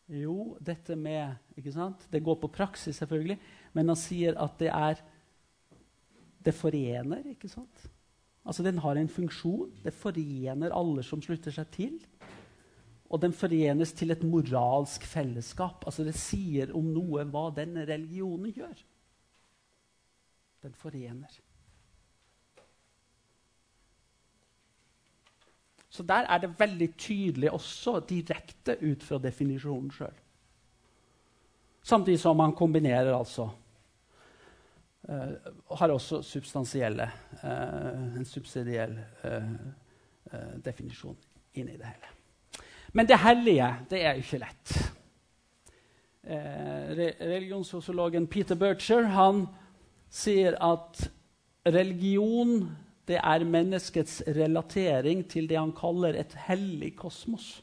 Jo, 0.08 0.58
dette 0.62 0.96
med 0.96 1.58
ikke 1.58 1.74
sant? 1.74 2.06
Det 2.12 2.24
går 2.24 2.38
på 2.42 2.52
praksis, 2.54 2.96
selvfølgelig. 2.96 3.40
Men 3.74 3.90
han 3.90 4.00
sier 4.00 4.38
at 4.42 4.60
det 4.60 4.70
er 4.70 5.04
Det 6.46 6.54
forener, 6.54 7.24
ikke 7.26 7.50
sant? 7.50 7.88
Altså, 8.46 8.64
Den 8.64 8.78
har 8.78 8.96
en 8.96 9.10
funksjon. 9.10 9.72
Det 9.84 9.94
forener 9.94 10.70
alle 10.70 11.04
som 11.04 11.22
slutter 11.22 11.52
seg 11.52 11.72
til. 11.72 11.96
Og 13.10 13.22
den 13.22 13.34
forenes 13.34 13.94
til 13.94 14.12
et 14.12 14.24
moralsk 14.24 15.02
fellesskap. 15.02 15.84
Altså, 15.88 16.04
Det 16.04 16.14
sier 16.14 16.76
om 16.76 16.86
noe 16.94 17.24
hva 17.26 17.50
den 17.56 17.78
religionen 17.88 18.54
gjør. 18.54 18.78
Den 20.66 20.74
forener. 20.74 21.30
Så 25.90 26.04
der 26.04 26.26
er 26.26 26.38
det 26.42 26.60
veldig 26.60 26.88
tydelig 26.98 27.52
også 27.52 28.00
direkte 28.10 28.74
ut 28.82 29.04
fra 29.04 29.20
definisjonen 29.22 29.92
sjøl. 29.94 30.16
Samtidig 31.86 32.20
som 32.20 32.38
man 32.42 32.56
kombinerer 32.58 33.14
altså 33.14 33.44
uh, 35.10 35.34
Har 35.78 35.94
også 35.94 36.24
substansielle 36.26 37.12
uh, 37.44 38.18
en 38.18 38.26
subsidiell 38.26 38.98
uh, 39.24 39.44
definisjon 40.66 41.18
inni 41.54 41.78
det 41.78 41.86
hele. 41.86 42.08
Men 42.94 43.08
det 43.08 43.20
hellige, 43.20 43.76
det 43.90 44.02
er 44.02 44.16
jo 44.16 44.26
ikke 44.26 44.38
lett. 44.38 44.92
religionssosiologen 46.26 48.28
Peter 48.28 48.56
Bircher 48.56 49.04
han 49.04 49.48
sier 50.16 50.56
at 50.64 51.06
religion 51.66 52.62
det 53.06 53.20
er 53.22 53.46
menneskets 53.46 54.24
relatering 54.34 55.22
til 55.30 55.50
det 55.50 55.60
han 55.60 55.76
kaller 55.78 56.18
et 56.18 56.34
hellig 56.48 56.96
kosmos. 56.98 57.60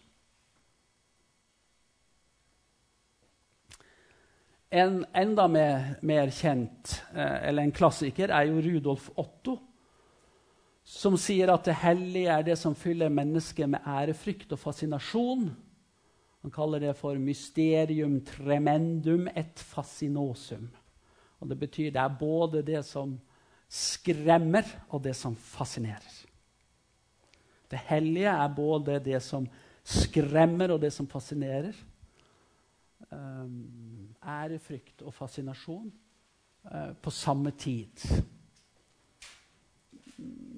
En 4.73 5.03
enda 5.19 5.49
mer, 5.53 5.99
mer 6.01 6.31
kjent, 6.33 6.95
eh, 7.13 7.49
eller 7.49 7.67
en 7.67 7.75
klassiker, 7.77 8.31
er 8.33 8.47
jo 8.49 8.63
Rudolf 8.65 9.11
Otto, 9.21 9.59
som 10.83 11.19
sier 11.21 11.53
at 11.53 11.67
det 11.69 11.75
hellige 11.83 12.31
er 12.33 12.47
det 12.47 12.57
som 12.59 12.75
fyller 12.75 13.13
mennesket 13.13 13.69
med 13.69 13.85
ærefrykt 13.87 14.55
og 14.55 14.63
fascinasjon. 14.63 15.51
Han 16.43 16.51
kaller 16.51 16.79
det 16.79 16.97
for 16.97 17.15
'mysterium 17.15 18.25
tremendum 18.25 19.29
et 19.37 19.61
fascinosum'. 19.61 20.82
Og 21.43 21.49
Det 21.49 21.59
betyr 21.59 21.91
det 21.91 22.01
er 22.01 22.19
både 22.19 22.63
det 22.63 22.85
som 22.87 23.17
skremmer, 23.69 24.63
og 24.89 25.03
det 25.03 25.17
som 25.17 25.35
fascinerer. 25.37 26.19
Det 27.71 27.81
hellige 27.89 28.31
er 28.31 28.55
både 28.55 28.99
det 29.01 29.23
som 29.23 29.49
skremmer, 29.83 30.71
og 30.71 30.81
det 30.81 30.93
som 30.93 31.09
fascinerer. 31.09 31.75
Um, 33.11 34.15
ærefrykt 34.23 35.03
og 35.03 35.15
fascinasjon 35.15 35.91
uh, 36.71 36.93
på 37.03 37.11
samme 37.11 37.51
tid. 37.51 38.05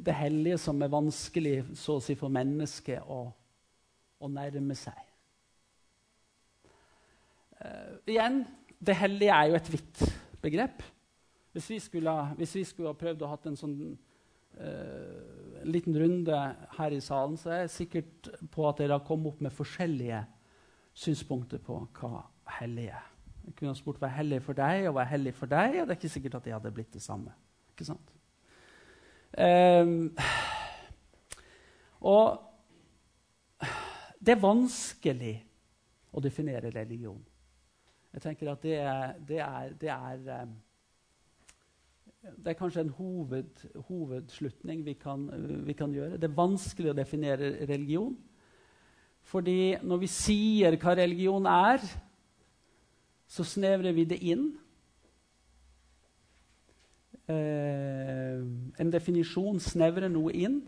Det 0.04 0.14
hellige 0.14 0.58
som 0.58 0.82
er 0.82 0.92
vanskelig 0.92 1.54
så 1.78 1.96
å 1.96 2.04
si, 2.04 2.18
for 2.18 2.28
mennesket 2.28 3.08
å, 3.08 3.22
å 4.20 4.28
nærme 4.28 4.76
seg. 4.76 5.00
Uh, 7.56 7.96
igjen, 8.04 8.42
det 8.84 8.98
hellige 9.00 9.40
er 9.40 9.48
jo 9.48 9.58
et 9.62 9.72
vidt 9.72 10.04
begrep. 10.44 10.82
Hvis 11.54 11.70
vi 11.70 11.78
skulle, 11.82 12.14
hvis 12.38 12.54
vi 12.58 12.64
skulle 12.66 12.92
ha 12.92 12.98
prøvd 12.98 13.22
å 13.22 13.30
ha 13.30 13.38
en 13.48 13.58
sånn 13.58 13.74
uh, 14.58 15.64
liten 15.64 15.96
runde 15.98 16.38
her 16.76 16.94
i 16.94 17.00
salen, 17.04 17.38
så 17.40 17.52
er 17.52 17.64
jeg 17.64 17.74
sikkert 17.78 18.30
på 18.52 18.68
at 18.68 18.82
dere 18.82 18.98
har 18.98 19.06
kommet 19.06 19.32
opp 19.32 19.42
med 19.44 19.54
forskjellige 19.54 20.24
synspunkter 20.94 21.62
på 21.62 21.78
hva 21.98 22.24
hellig 22.58 22.88
er. 22.92 23.10
Jeg 23.44 23.56
kunne 23.58 23.74
ha 23.74 23.78
spurt 23.78 24.00
hva 24.00 24.08
er 24.08 24.18
hellig 24.18 24.40
for 24.44 24.56
deg, 24.56 24.88
og 24.88 24.96
hva 24.96 25.04
er 25.04 25.12
hellig 25.14 25.34
for 25.36 25.50
deg, 25.50 25.80
og 25.80 25.86
det 25.86 25.94
er 25.94 26.00
ikke 26.00 26.14
sikkert 26.16 26.38
at 26.38 26.46
de 26.46 26.54
hadde 26.54 26.74
blitt 26.74 26.94
det 26.96 27.02
samme. 27.04 27.34
Ikke 27.74 27.86
sant? 27.88 28.12
Um, 29.34 30.10
og 32.04 32.38
det 34.24 34.34
er 34.34 34.42
vanskelig 34.42 35.34
å 36.14 36.22
definere 36.22 36.70
religion. 36.72 37.18
Jeg 38.14 38.22
tenker 38.22 38.52
at 38.52 38.62
det 38.62 38.76
det 39.28 39.38
er, 39.42 39.72
det 39.80 39.88
er, 39.90 40.42
um, 40.42 40.52
det 42.22 42.52
er 42.52 42.58
kanskje 42.58 42.80
en 42.80 42.88
hoved, 42.94 43.64
hovedslutning 43.88 44.84
vi 44.84 44.92
kan, 44.92 45.30
vi 45.66 45.72
kan, 45.72 45.92
gjøre. 45.92 46.16
Det 46.16 46.30
er 46.30 46.36
vanskelig 46.36 46.92
å 46.92 46.96
definere 46.96 47.66
religion. 47.68 48.14
Fordi 49.22 49.76
når 49.82 49.96
vi 50.04 50.06
sier 50.06 50.76
hva 50.78 50.94
religion 50.94 51.46
er, 51.46 51.82
så 53.26 53.44
snevrer 53.44 53.92
vi 53.92 54.04
det 54.04 54.20
inn. 54.22 54.46
Eh, 57.28 58.40
en 58.78 58.92
definisjon 58.92 59.58
snevrer 59.60 60.08
noe 60.12 60.32
inn, 60.32 60.60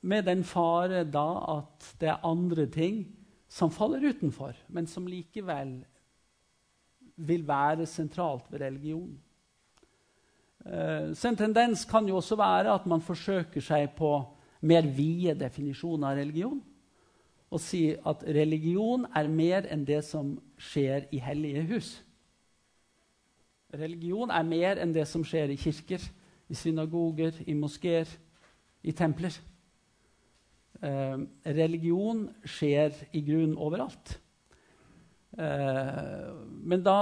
med 0.00 0.26
den 0.26 0.42
fare 0.44 1.04
da 1.04 1.28
at 1.58 1.94
det 2.00 2.10
er 2.10 2.26
andre 2.26 2.66
ting 2.70 3.04
som 3.48 3.70
faller 3.70 4.08
utenfor, 4.10 4.56
men 4.68 4.86
som 4.86 5.06
likevel 5.06 5.78
vil 7.16 7.46
være 7.48 7.86
sentralt 7.86 8.50
ved 8.52 8.60
religion. 8.60 9.12
Eh, 10.66 11.12
så 11.14 11.30
en 11.30 11.38
tendens 11.38 11.84
kan 11.88 12.08
jo 12.08 12.16
også 12.16 12.36
være 12.36 12.74
at 12.74 12.86
man 12.86 13.04
forsøker 13.04 13.62
seg 13.62 13.94
på 13.96 14.18
mer 14.66 14.88
vide 14.96 15.36
definisjoner 15.38 16.10
av 16.10 16.18
religion 16.18 16.60
og 17.50 17.62
si 17.62 17.94
at 17.94 18.24
religion 18.34 19.06
er 19.14 19.28
mer 19.30 19.68
enn 19.70 19.84
det 19.86 20.02
som 20.04 20.34
skjer 20.58 21.06
i 21.14 21.20
hellige 21.22 21.62
hus. 21.70 21.90
Religion 23.76 24.30
er 24.30 24.46
mer 24.46 24.80
enn 24.82 24.94
det 24.94 25.06
som 25.08 25.24
skjer 25.26 25.52
i 25.52 25.58
kirker, 25.60 26.02
i 26.48 26.54
synagoger, 26.54 27.38
i 27.46 27.54
moskeer, 27.54 28.10
i 28.82 28.92
templer. 28.92 29.34
Eh, 30.84 31.16
religion 31.56 32.26
skjer 32.44 32.92
i 33.16 33.22
grunnen 33.24 33.56
overalt. 33.56 34.20
Eh, 35.38 36.34
men 36.64 36.82
da 36.84 36.96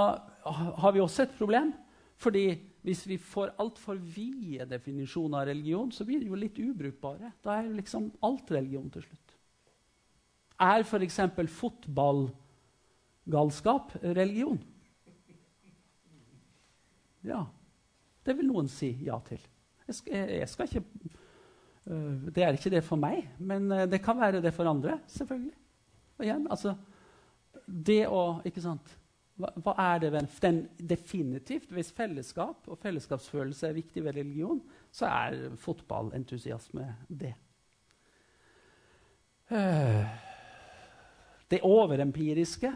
har 0.45 0.91
vi 0.95 1.01
også 1.03 1.23
et 1.23 1.37
problem. 1.37 1.73
fordi 2.15 2.61
hvis 2.85 3.07
vi 3.09 3.17
får 3.17 3.49
altfor 3.59 3.95
vide 3.97 4.65
definisjoner 4.69 5.39
av 5.39 5.47
religion, 5.49 5.91
så 5.91 6.05
blir 6.05 6.19
det 6.21 6.27
jo 6.29 6.35
litt 6.39 6.59
ubrukbare. 6.61 7.31
Da 7.43 7.51
er 7.57 7.63
jo 7.65 7.71
liksom 7.75 8.11
alt 8.23 8.51
religion 8.51 8.89
til 8.93 9.01
slutt. 9.01 9.35
Er 10.61 10.79
f.eks. 10.85 11.19
fotballgalskap 11.51 13.91
religion? 14.03 14.59
Ja. 17.25 17.45
Det 18.25 18.37
vil 18.37 18.47
noen 18.47 18.67
si 18.69 18.97
ja 19.05 19.19
til. 19.27 19.39
Jeg 19.87 19.95
skal, 19.95 20.13
jeg 20.13 20.49
skal 20.49 20.65
ikke 20.69 20.83
Det 21.85 22.41
er 22.41 22.57
ikke 22.57 22.71
det 22.73 22.81
for 22.81 22.97
meg, 22.97 23.27
men 23.37 23.67
uh, 23.69 23.83
det 23.85 24.01
kan 24.01 24.17
være 24.17 24.41
det 24.41 24.53
for 24.55 24.65
andre. 24.65 24.99
selvfølgelig. 25.07 25.53
Og 26.17 26.25
igjen, 26.25 26.47
altså 26.49 26.75
Det 27.65 28.05
å 28.07 28.41
Ikke 28.45 28.61
sant? 28.63 28.93
Hva, 29.35 29.49
hva 29.59 29.73
er 29.83 29.99
det 29.99 30.11
den 30.41 30.59
Definitivt, 30.79 31.71
hvis 31.75 31.91
fellesskap 31.91 32.69
og 32.71 32.79
fellesskapsfølelse 32.79 33.67
er 33.67 33.75
viktig 33.75 34.03
ved 34.03 34.15
religion, 34.15 34.61
så 34.91 35.09
er 35.11 35.49
fotballentusiasme 35.59 36.87
det. 37.09 37.33
Uh, 39.51 40.07
det 41.51 41.59
overempiriske 41.61 42.71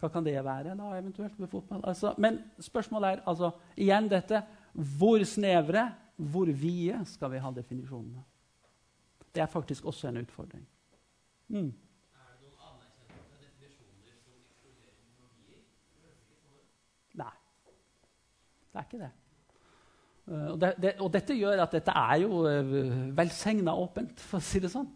Hva 0.00 0.10
kan 0.10 0.26
det 0.26 0.34
være, 0.44 0.74
da, 0.74 0.90
eventuelt, 0.98 1.38
med 1.38 1.48
fotball? 1.48 1.80
Altså, 1.86 2.14
men 2.18 2.40
spørsmålet 2.60 3.08
er 3.08 3.22
altså, 3.26 3.52
igjen 3.76 4.10
dette 4.10 4.42
Hvor 4.98 5.22
snevre, 5.24 5.86
hvor 6.30 6.50
vide 6.52 7.00
skal 7.08 7.32
vi 7.32 7.40
ha 7.42 7.50
definisjonene? 7.54 8.22
Det 9.32 9.42
er 9.42 9.48
faktisk 9.50 9.84
også 9.88 10.08
en 10.08 10.20
utfordring. 10.22 10.64
Mm. 11.48 11.72
Nei. 17.20 17.32
Det 18.72 18.80
er 18.80 18.86
ikke 18.88 19.02
det. 19.02 19.12
Uh, 20.22 20.50
og, 20.52 20.60
det, 20.60 20.74
det. 20.82 20.92
og, 21.00 21.08
dette 21.12 21.34
gjør 21.34 21.64
at 21.64 21.72
dette 21.74 21.92
er 21.98 22.16
jo 22.22 22.44
uh, 22.46 23.72
åpent, 23.74 24.20
for 24.20 24.38
å 24.38 24.44
si 24.44 24.60
det 24.62 24.70
sånn. 24.70 24.86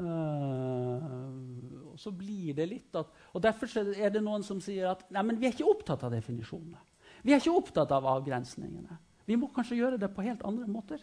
Uh, 0.00 1.92
og 1.92 2.00
så 2.00 2.10
blir 2.16 2.56
det 2.56 2.66
litt 2.66 2.96
at, 2.96 3.12
og 3.36 3.42
Derfor 3.44 3.68
er 3.92 4.10
det 4.10 4.22
noen 4.24 4.42
som 4.42 4.60
sier 4.64 4.88
at 4.90 5.04
nei, 5.12 5.22
men 5.28 5.38
vi 5.38 5.46
er 5.46 5.54
ikke 5.54 5.68
opptatt 5.68 6.02
av 6.08 6.14
definisjonene. 6.14 6.80
Vi 7.22 7.34
er 7.34 7.42
ikke 7.42 7.54
opptatt 7.54 7.92
av 7.94 8.08
avgrensningene. 8.16 8.96
Vi 9.26 9.36
må 9.38 9.48
kanskje 9.54 9.78
gjøre 9.78 9.98
det 10.02 10.10
på 10.14 10.24
helt 10.26 10.42
andre 10.44 10.68
måter. 10.68 11.02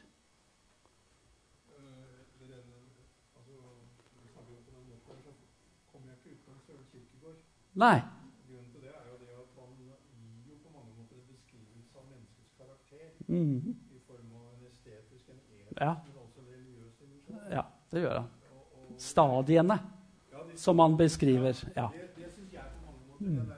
Nei. 7.79 7.99
Grunnen 8.49 8.71
til 8.73 8.81
det 8.83 8.89
er 8.91 9.05
jo 9.07 9.17
det 9.21 9.29
at 9.39 9.51
man 9.55 9.69
gir 9.79 9.93
jo 10.49 10.55
på 10.63 10.71
mange 10.73 10.91
måter 10.97 11.15
en 11.15 11.27
beskrivelse 11.29 11.95
av 11.95 12.09
menneskets 12.09 12.51
karakter 12.57 13.13
mm. 13.29 13.77
i 13.95 14.01
form 14.07 14.33
av 14.35 14.49
en 14.51 14.65
estetisk, 14.67 15.29
en 15.29 15.39
etisk, 15.39 15.77
ja. 15.79 15.93
men 16.03 16.17
også 16.25 16.43
religiøs 16.49 16.97
dimensjon. 16.99 17.39
Ja, 17.53 17.63
det 17.93 18.03
gjør 18.03 18.19
han 18.19 18.29
stadiene 18.99 19.79
som 20.55 20.79
han 20.79 20.97
beskriver. 20.97 21.55
Ja. 21.75 21.89
Det, 21.93 22.09
det 22.17 22.31
syns 22.33 22.53
jeg 22.53 22.63
på 22.75 22.79
mange 22.85 23.03
måter 23.07 23.25
mm. 23.25 23.47
der, 23.47 23.55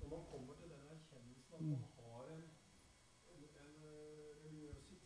Når 0.00 0.08
man 0.10 0.22
kommer 0.30 0.54
til 0.60 0.68
den 0.70 0.82
erkjennelsen 0.94 1.54
at 1.54 1.60
man 1.66 1.78
har 2.12 2.24
en, 2.34 2.42
en, 3.32 3.42
en 3.64 3.74
religiøsitet 4.44 5.05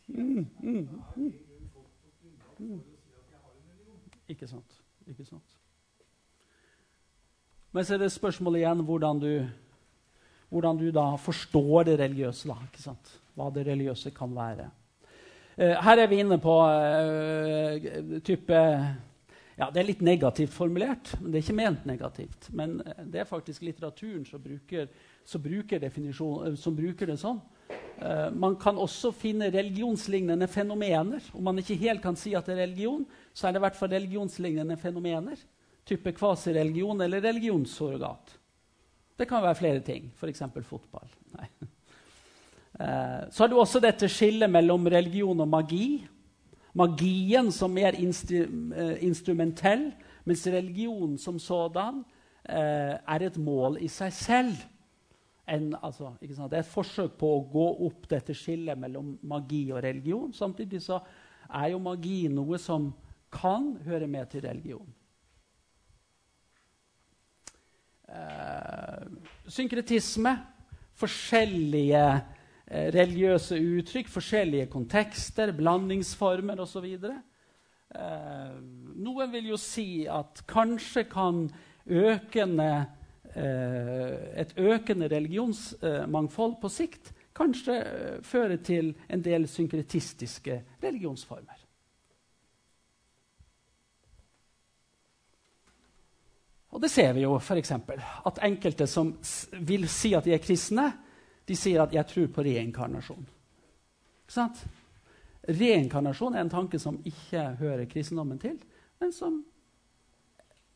Ikke 4.29 4.47
sant. 4.47 4.77
Ikke 5.07 5.25
sant. 5.25 5.57
Men 7.71 7.87
så 7.87 7.95
er 7.95 8.03
det 8.03 8.11
spørsmålet 8.11 8.63
igjen 8.63 8.83
hvordan 8.87 9.19
du, 9.21 9.31
hvordan 10.49 10.79
du 10.79 10.89
da 10.91 11.15
forstår 11.15 11.87
det 11.89 11.99
religiøse. 11.99 12.47
Da, 12.47 12.57
ikke 12.67 12.83
sant? 12.83 13.13
Hva 13.35 13.47
det 13.55 13.65
religiøse 13.67 14.11
kan 14.15 14.35
være. 14.35 14.69
Uh, 15.57 15.75
her 15.83 15.99
er 15.99 16.07
vi 16.07 16.19
inne 16.23 16.39
på 16.39 16.57
uh, 16.63 18.19
type 18.23 18.59
ja, 19.61 19.67
Det 19.69 19.81
er 19.81 19.87
litt 19.87 20.01
negativt 20.01 20.53
formulert, 20.55 21.13
men 21.19 21.31
det 21.31 21.39
er 21.39 21.43
ikke 21.45 21.57
ment 21.59 21.83
negativt. 21.85 22.47
Men 22.55 22.79
eh, 22.81 23.03
det 23.13 23.21
er 23.21 23.29
faktisk 23.29 23.61
litteraturen 23.67 24.23
som 24.25 24.41
bruker, 24.41 24.87
som 25.27 25.43
bruker, 25.43 25.83
eh, 25.85 26.55
som 26.57 26.77
bruker 26.77 27.11
det 27.11 27.17
sånn. 27.21 27.41
Uh, 28.01 28.31
man 28.33 28.55
kan 28.57 28.79
også 28.81 29.11
finne 29.13 29.51
religionslignende 29.53 30.47
fenomener. 30.49 31.21
Om 31.37 31.43
man 31.43 31.59
ikke 31.61 31.77
helt 31.77 32.01
kan 32.01 32.15
si 32.17 32.33
at 32.33 32.47
det 32.49 32.55
er 32.55 32.63
religion, 32.63 33.03
så 33.33 33.47
er 33.47 33.53
det 33.53 33.61
i 33.61 33.65
hvert 33.67 33.77
fall 33.77 33.93
religionslignende 33.93 34.77
fenomener. 34.81 35.43
Type 35.85 36.13
kvasireligion 36.17 37.01
eller 37.01 37.21
religionssurrogat. 37.21 38.37
Det 39.19 39.27
kan 39.29 39.43
være 39.43 39.59
flere 39.59 39.83
ting, 39.85 40.09
f.eks. 40.17 40.43
fotball. 40.63 41.07
Uh, 42.81 43.27
så 43.29 43.43
har 43.43 43.49
du 43.51 43.59
også 43.59 43.77
dette 43.83 44.07
skillet 44.09 44.49
mellom 44.49 44.87
religion 44.89 45.43
og 45.43 45.47
magi. 45.51 45.99
Magien 46.73 47.51
som 47.53 47.69
mer 47.75 47.93
instru 47.99 48.47
uh, 48.47 48.95
instrumentell, 49.03 49.91
mens 50.25 50.47
religion 50.47 51.17
som 51.19 51.37
sådan 51.37 51.99
er 52.47 53.21
et 53.21 53.37
mål 53.37 53.77
i 53.85 53.87
seg 53.91 54.13
selv. 54.15 54.55
En, 55.47 55.71
altså, 55.81 56.13
det 56.21 56.57
er 56.57 56.61
et 56.61 56.69
forsøk 56.73 57.17
på 57.19 57.29
å 57.35 57.45
gå 57.51 57.67
opp 57.87 58.07
dette 58.11 58.35
skillet 58.37 58.79
mellom 58.79 59.15
magi 59.27 59.63
og 59.73 59.81
religion. 59.83 60.33
Samtidig 60.33 60.81
så 60.85 61.01
er 61.49 61.71
jo 61.73 61.81
magi 61.83 62.27
noe 62.31 62.59
som 62.61 62.91
kan 63.31 63.73
høre 63.85 64.07
med 64.11 64.29
til 64.31 64.45
religion. 64.45 64.87
Eh, 68.11 69.07
synkretisme, 69.47 70.35
forskjellige 70.99 72.05
Eh, 72.71 72.87
religiøse 72.93 73.57
uttrykk, 73.59 74.07
forskjellige 74.07 74.69
kontekster, 74.71 75.51
blandingsformer 75.51 76.61
osv. 76.63 76.85
Eh, 76.87 78.53
noen 79.03 79.33
vil 79.33 79.49
jo 79.49 79.57
si 79.59 80.05
at 80.07 80.39
kanskje 80.47 81.03
kan 81.11 81.49
økende 81.83 82.69
et 83.35 84.53
økende 84.57 85.07
religionsmangfold 85.07 86.57
på 86.61 86.69
sikt 86.69 87.13
kanskje 87.37 87.75
fører 87.79 88.21
føre 88.27 88.57
til 88.57 88.93
en 89.09 89.23
del 89.23 89.47
synkretistiske 89.47 90.61
religionsformer. 90.83 91.57
Og 96.71 96.81
det 96.81 96.91
ser 96.91 97.13
vi 97.13 97.25
jo 97.25 97.37
f.eks. 97.39 97.71
At 98.25 98.39
enkelte 98.43 98.87
som 98.87 99.13
vil 99.59 99.87
si 99.91 100.13
at 100.15 100.25
de 100.25 100.33
er 100.35 100.43
kristne, 100.43 100.91
de 101.47 101.55
sier 101.55 101.81
at 101.83 101.93
'jeg 101.93 102.07
tror 102.07 102.27
på 102.27 102.41
reinkarnasjon'. 102.41 103.25
Reinkarnasjon 105.47 106.35
er 106.35 106.41
en 106.41 106.49
tanke 106.49 106.79
som 106.79 107.01
ikke 107.05 107.55
hører 107.59 107.85
kristendommen 107.85 108.39
til, 108.39 108.59
men 108.99 109.11
som 109.11 109.45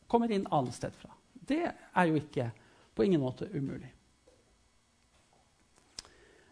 kommer 0.08 0.32
inn 0.32 0.47
annet 0.51 0.74
sted 0.74 0.91
fra. 0.91 1.10
Det 1.48 1.62
er 1.66 2.10
jo 2.10 2.20
ikke 2.20 2.50
på 2.96 3.06
ingen 3.06 3.22
måte 3.22 3.48
umulig. 3.54 3.91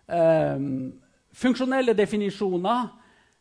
Um, 0.08 0.94
funksjonelle 1.32 1.96
definisjoner 1.96 2.92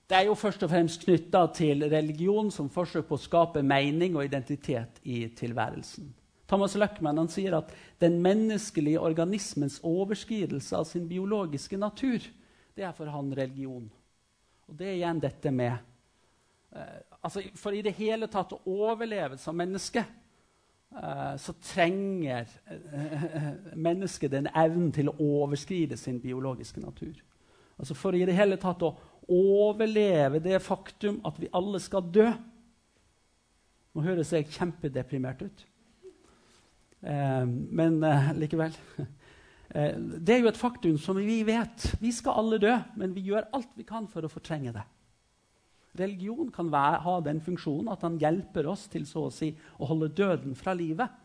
det 0.08 0.18
er 0.18 0.26
jo 0.28 0.34
først 0.36 0.62
og 0.66 0.70
fremst 0.70 1.04
knytta 1.06 1.46
til 1.56 1.86
religion 1.90 2.50
som 2.52 2.70
forsøk 2.70 3.06
på 3.08 3.16
å 3.16 3.22
skape 3.22 3.62
mening 3.64 4.16
og 4.16 4.26
identitet 4.26 5.00
i 5.08 5.24
tilværelsen. 5.36 6.10
Thomas 6.48 6.74
Luckman 6.76 7.28
sier 7.32 7.56
at 7.56 7.70
den 8.02 8.18
menneskelige 8.20 9.00
organismens 9.00 9.78
overskridelse 9.88 10.76
av 10.76 10.84
sin 10.84 11.06
biologiske 11.08 11.78
natur 11.80 12.20
det 12.76 12.84
er 12.84 12.92
for 12.96 13.08
han 13.12 13.32
religion. 13.36 13.86
Og 14.68 14.76
det 14.76 14.90
er 14.90 14.98
igjen 14.98 15.20
dette 15.20 15.52
med 15.52 15.72
eh, 16.76 17.00
altså 17.22 17.42
For 17.56 17.72
i 17.72 17.82
det 17.84 17.94
hele 17.96 18.28
tatt 18.32 18.52
å 18.52 18.60
overleve 18.68 19.38
som 19.40 19.56
menneske 19.56 20.04
så 21.40 21.54
trenger 21.64 22.48
eh, 22.68 23.46
mennesket 23.86 24.32
den 24.32 24.48
evnen 24.52 24.90
til 24.92 25.08
å 25.08 25.16
overskride 25.42 25.96
sin 25.96 26.20
biologiske 26.20 26.80
natur. 26.80 27.14
Altså 27.78 27.96
For 27.96 28.14
i 28.14 28.24
det 28.28 28.36
hele 28.36 28.58
tatt 28.60 28.84
å 28.84 28.94
overleve 29.32 30.42
det 30.42 30.60
faktum 30.62 31.20
at 31.26 31.38
vi 31.40 31.50
alle 31.54 31.80
skal 31.82 32.08
dø 32.12 32.30
Nå 33.92 34.00
høres 34.06 34.30
jeg 34.32 34.46
kjempedeprimert 34.48 35.42
ut, 35.44 35.64
eh, 37.04 37.42
men 37.44 37.98
eh, 38.08 38.30
likevel. 38.40 38.78
Eh, 39.72 39.94
det 39.96 40.34
er 40.34 40.42
jo 40.42 40.50
et 40.50 40.58
faktum 40.60 40.98
som 41.00 41.16
vi 41.16 41.38
vet. 41.48 41.86
Vi 41.96 42.10
skal 42.12 42.42
alle 42.42 42.58
dø, 42.60 42.74
men 43.00 43.14
vi 43.16 43.22
gjør 43.24 43.46
alt 43.56 43.70
vi 43.72 43.86
kan 43.88 44.04
for 44.04 44.20
å 44.20 44.28
fortrenge 44.28 44.68
det. 44.74 44.82
Religion 45.98 46.48
kan 46.52 46.70
være, 46.72 47.00
ha 47.04 47.18
den 47.20 47.40
funksjonen 47.44 47.92
at 47.92 48.04
han 48.06 48.16
hjelper 48.20 48.68
oss 48.70 48.86
til 48.92 49.04
så 49.08 49.26
å 49.28 49.32
si 49.32 49.50
å 49.76 49.88
holde 49.90 50.08
døden 50.16 50.54
fra 50.56 50.72
livet. 50.76 51.18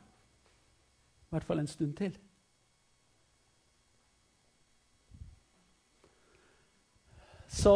I 1.28 1.36
hvert 1.36 1.48
fall 1.48 1.62
en 1.64 1.70
stund 1.72 1.96
til. 2.00 2.18
Så, 7.48 7.74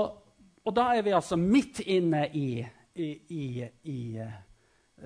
og 0.65 0.75
da 0.75 0.89
er 0.95 1.03
vi 1.07 1.15
altså 1.15 1.39
midt 1.39 1.79
inne 1.87 2.25
i, 2.35 2.47
i, 2.95 3.09
i, 3.31 3.45
i 3.87 3.99
eh, 4.19 4.35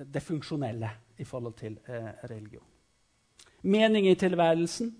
det 0.02 0.22
funksjonelle 0.22 0.90
i 1.22 1.24
forhold 1.24 1.54
til 1.58 1.78
eh, 1.86 2.10
religion. 2.26 2.66
Mening 3.62 4.08
i 4.10 4.18
tilværelsen. 4.18 4.90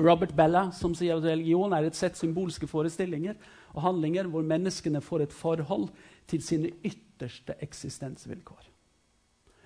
Robert 0.00 0.34
Bella 0.36 0.70
som 0.72 0.94
sier 0.96 1.18
at 1.18 1.26
religion 1.28 1.72
er 1.76 1.86
et 1.86 1.96
sett 1.96 2.18
symbolske 2.18 2.66
forestillinger 2.66 3.36
og 3.74 3.82
handlinger 3.84 4.28
hvor 4.30 4.46
menneskene 4.46 5.02
får 5.04 5.26
et 5.26 5.36
forhold 5.36 5.88
til 6.30 6.42
sine 6.42 6.72
ytterste 6.86 7.56
eksistensvilkår. 7.62 8.68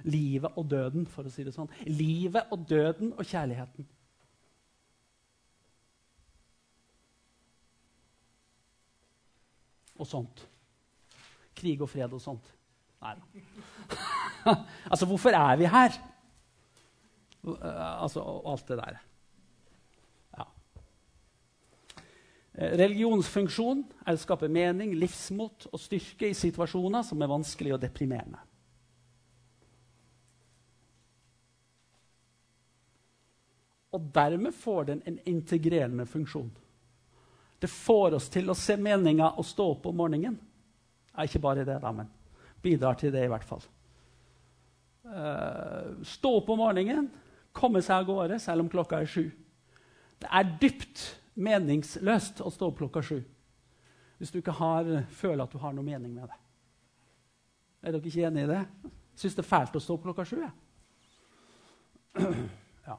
Livet 0.05 0.57
og 0.61 0.69
døden, 0.71 1.07
for 1.09 1.25
å 1.25 1.33
si 1.33 1.45
det 1.47 1.55
sånn. 1.55 1.71
Livet 1.89 2.51
og 2.53 2.67
døden 2.69 3.15
og 3.17 3.25
kjærligheten. 3.25 3.87
Og 9.95 10.11
sånt. 10.11 10.45
Krig 11.57 11.81
og 11.81 11.89
fred 11.89 12.13
og 12.13 12.21
sånt. 12.21 12.51
Nei 13.05 13.15
da. 13.17 13.25
altså, 14.93 15.07
hvorfor 15.09 15.37
er 15.37 15.57
vi 15.61 15.71
her? 15.71 15.97
Altså, 17.45 18.21
alt 18.49 18.69
det 18.69 18.79
der. 18.81 18.99
Eh, 18.99 19.11
Religionsfunksjon 22.55 23.81
er 24.07 24.15
å 24.15 24.21
skape 24.21 24.47
mening, 24.47 24.93
livsmot 24.95 25.67
og 25.73 25.81
styrke 25.83 26.29
i 26.31 26.37
situasjoner 26.39 27.03
som 27.03 27.23
er 27.23 27.31
vanskelige 27.33 27.75
og 27.75 27.83
deprimerende. 27.83 28.39
Og 33.95 34.07
dermed 34.15 34.55
får 34.55 34.87
den 34.91 35.03
en 35.07 35.19
integrerende 35.31 36.07
funksjon. 36.07 36.51
Det 37.59 37.71
får 37.71 38.19
oss 38.19 38.29
til 38.31 38.51
å 38.51 38.59
se 38.59 38.77
meninga 38.79 39.33
og 39.39 39.47
stå 39.47 39.67
opp 39.77 39.87
om 39.91 39.99
morgenen. 39.99 40.39
Ja, 41.15 41.27
ikke 41.27 41.43
bare 41.43 41.67
det, 41.67 41.79
da, 41.83 41.93
men 41.95 42.11
bidrar 42.63 42.99
til 42.99 43.13
det 43.15 43.27
i 43.27 43.31
hvert 43.31 43.47
fall. 43.47 43.63
Uh, 45.05 46.01
stå 46.07 46.37
opp 46.39 46.49
om 46.55 46.63
morgenen, 46.63 47.11
komme 47.55 47.83
seg 47.85 47.99
av 47.99 48.09
gårde 48.09 48.39
selv 48.43 48.65
om 48.65 48.71
klokka 48.73 49.03
er 49.03 49.11
sju. 49.11 49.27
Det 50.23 50.31
er 50.31 50.55
dypt 50.63 51.05
meningsløst 51.35 52.41
å 52.45 52.51
stå 52.53 52.71
opp 52.71 52.79
klokka 52.83 53.03
sju 53.05 53.21
hvis 54.19 54.31
du 54.31 54.39
ikke 54.39 54.55
har, 54.57 54.87
føler 55.11 55.43
at 55.45 55.53
du 55.53 55.59
har 55.59 55.73
noe 55.75 55.85
mening 55.85 56.13
med 56.15 56.29
det. 56.31 56.37
Er 57.85 57.93
dere 57.93 58.09
ikke 58.09 58.29
enig 58.29 58.45
i 58.47 58.49
det? 58.49 58.61
Syns 59.19 59.35
det 59.37 59.43
er 59.43 59.49
fælt 59.49 59.75
å 59.77 59.83
stå 59.83 59.97
opp 59.99 60.07
klokka 60.07 60.25
sju? 60.29 60.39
Ja. 62.85 62.97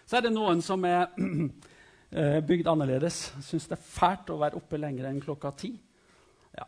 Så 0.08 0.18
er 0.18 0.24
det 0.26 0.32
noen 0.34 0.60
som 0.64 0.82
er 0.88 1.12
eh, 2.10 2.40
bygd 2.44 2.68
annerledes. 2.70 3.20
Syns 3.44 3.68
det 3.70 3.76
er 3.76 3.86
fælt 3.86 4.32
å 4.32 4.40
være 4.40 4.58
oppe 4.58 4.80
lenger 4.80 5.08
enn 5.10 5.22
klokka 5.22 5.52
ti. 5.58 5.72
Ja. 6.56 6.66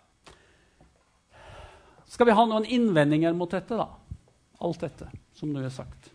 Skal 2.06 2.28
vi 2.28 2.36
ha 2.36 2.46
noen 2.46 2.68
innvendinger 2.78 3.34
mot 3.34 3.50
dette, 3.50 3.74
da? 3.80 3.88
Alt 4.62 4.86
dette 4.86 5.10
som 5.36 5.50
nå 5.52 5.64
er 5.64 5.72
sagt. 5.74 6.12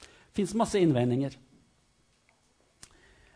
Det 0.00 0.40
fins 0.40 0.56
masse 0.58 0.80
innvendinger. 0.80 1.36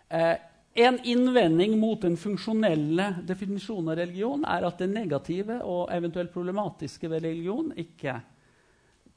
Eh, 0.08 0.36
en 0.78 0.98
innvending 1.04 1.78
mot 1.78 2.00
den 2.00 2.16
funksjonelle 2.16 3.10
definisjonen 3.26 3.92
av 3.92 3.96
religion 3.98 4.44
er 4.46 4.66
at 4.68 4.80
det 4.80 4.88
negative 4.92 5.58
og 5.66 5.90
eventuelt 5.92 6.32
problematiske 6.32 7.10
ved 7.10 7.24
religion 7.24 7.72
ikke 7.76 8.14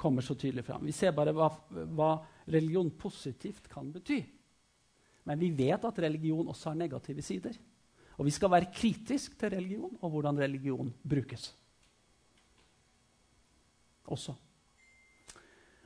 kommer 0.02 0.26
så 0.26 0.34
tydelig 0.36 0.66
fram. 0.66 0.86
Vi 0.88 0.96
ser 0.96 1.14
bare 1.14 1.34
hva, 1.38 1.52
hva 1.70 2.16
religion 2.50 2.90
positivt 2.98 3.70
kan 3.70 3.92
bety. 3.94 4.24
Men 5.30 5.38
vi 5.38 5.52
vet 5.54 5.86
at 5.86 6.00
religion 6.02 6.50
også 6.50 6.72
har 6.72 6.80
negative 6.82 7.22
sider. 7.22 7.54
Og 8.18 8.26
vi 8.26 8.34
skal 8.34 8.52
være 8.52 8.72
kritisk 8.74 9.38
til 9.40 9.54
religion 9.54 9.94
og 10.02 10.16
hvordan 10.16 10.42
religion 10.42 10.90
brukes. 11.06 11.52
Også. 14.12 14.34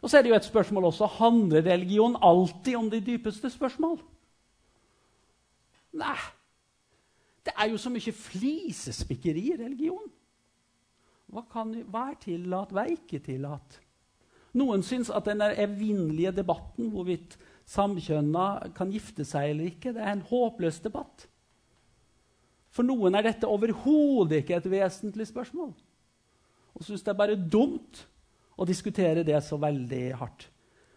Og 0.02 0.10
så 0.10 0.18
er 0.18 0.24
det 0.24 0.32
jo 0.32 0.40
et 0.40 0.48
spørsmål 0.48 0.88
også 0.88 1.08
handler 1.20 1.66
religion 1.66 2.16
alltid 2.22 2.76
om 2.80 2.90
de 2.90 3.04
dypeste 3.04 3.50
spørsmål. 3.52 4.00
Nei. 5.96 6.18
Det 7.46 7.54
er 7.54 7.70
jo 7.70 7.80
så 7.80 7.92
mye 7.94 8.14
flisespikkeri 8.16 9.50
i 9.52 9.58
religion. 9.60 10.08
Hva, 11.30 11.44
kan, 11.52 11.74
hva 11.92 12.10
er 12.12 12.22
tillatt, 12.22 12.74
hva 12.74 12.86
er 12.86 12.96
ikke 12.96 13.22
tillatt? 13.26 13.80
Noen 14.56 14.86
syns 14.88 15.12
at 15.12 15.28
den 15.28 15.44
evinnelige 15.44 16.32
debatten 16.38 16.90
hvorvidt 16.94 17.36
samkjønna 17.70 18.72
kan 18.78 18.92
gifte 18.94 19.26
seg 19.28 19.52
eller 19.52 19.70
ikke, 19.72 19.94
det 19.94 20.04
er 20.04 20.14
en 20.14 20.26
håpløs 20.30 20.80
debatt. 20.86 21.26
For 22.76 22.88
noen 22.88 23.16
er 23.16 23.28
dette 23.28 23.50
overhodet 23.50 24.42
ikke 24.42 24.58
et 24.60 24.70
vesentlig 24.72 25.28
spørsmål. 25.30 25.72
Og 26.76 26.84
syns 26.84 27.04
det 27.06 27.14
er 27.14 27.20
bare 27.20 27.38
dumt 27.40 28.04
å 28.56 28.68
diskutere 28.68 29.24
det 29.28 29.38
så 29.44 29.60
veldig 29.60 30.04
hardt. 30.20 30.50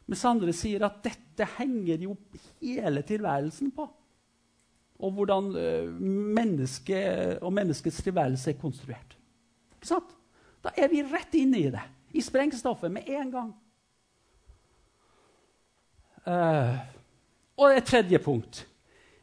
Mens 0.08 0.24
andre 0.26 0.54
sier 0.56 0.82
at 0.86 1.02
dette 1.04 1.46
henger 1.58 2.06
jo 2.06 2.16
hele 2.62 3.02
tilværelsen 3.06 3.72
på 3.74 3.86
og 4.98 5.14
hvordan 5.14 5.52
uh, 5.54 5.90
mennesket 6.38 7.42
og 7.42 7.52
menneskets 7.54 8.02
tilværelse 8.02 8.50
er 8.50 8.60
konstruert. 8.60 9.16
Ikke 9.76 9.90
sant? 9.92 10.14
Da 10.64 10.72
er 10.74 10.90
vi 10.90 11.04
rett 11.06 11.34
inne 11.38 11.60
i 11.60 11.70
det, 11.70 11.84
i 12.18 12.22
sprengstoffet, 12.24 12.90
med 12.92 13.06
en 13.14 13.30
gang. 13.30 13.52
Uh, 16.26 16.74
og 17.58 17.76
et 17.76 17.86
tredje 17.86 18.18
punkt. 18.22 18.64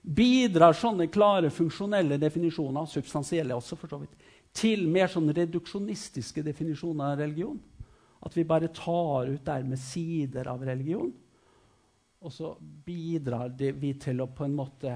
Bidrar 0.06 0.76
sånne 0.78 1.10
klare 1.12 1.50
funksjonelle 1.54 2.18
definisjoner, 2.22 2.88
substansielle 2.88 3.58
også 3.58 3.78
for 3.80 3.92
så 3.92 4.00
vidt, 4.04 4.16
til 4.56 4.86
mer 4.88 5.10
sånn 5.12 5.34
reduksjonistiske 5.36 6.44
definisjoner 6.46 7.12
av 7.12 7.24
religion? 7.24 7.58
At 8.26 8.38
vi 8.38 8.46
bare 8.48 8.72
tar 8.74 9.32
ut 9.34 9.44
dermed 9.46 9.82
sider 9.82 10.48
av 10.50 10.64
religion? 10.66 11.12
Og 12.26 12.34
så 12.34 12.56
bidrar 12.62 13.52
vi 13.58 13.92
til 14.02 14.24
å 14.24 14.30
på 14.32 14.48
en 14.48 14.56
måte 14.56 14.96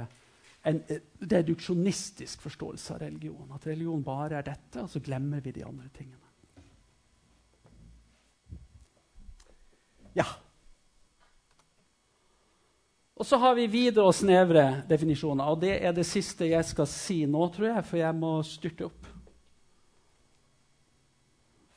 en 0.67 0.81
reduksjonistisk 1.19 2.41
forståelse 2.41 2.93
av 2.93 2.99
religion. 3.05 3.51
At 3.55 3.67
religion 3.67 4.03
bare 4.03 4.39
er 4.39 4.47
dette, 4.49 4.83
og 4.83 4.89
så 4.91 4.99
glemmer 5.03 5.43
vi 5.43 5.53
de 5.55 5.65
andre 5.65 5.87
tingene. 5.95 6.25
Ja. 10.17 10.25
Og 13.19 13.27
så 13.27 13.37
har 13.39 13.55
vi 13.55 13.67
videre 13.67 14.07
og 14.07 14.15
snevre 14.15 14.81
definisjoner. 14.89 15.51
Og 15.51 15.59
det 15.61 15.75
er 15.83 15.95
det 15.95 16.07
siste 16.07 16.47
jeg 16.47 16.65
skal 16.67 16.87
si 16.87 17.21
nå, 17.27 17.47
tror 17.55 17.73
jeg, 17.73 17.85
for 17.87 17.99
jeg 17.99 18.15
må 18.15 18.33
styrte 18.47 18.87
opp. 18.87 19.09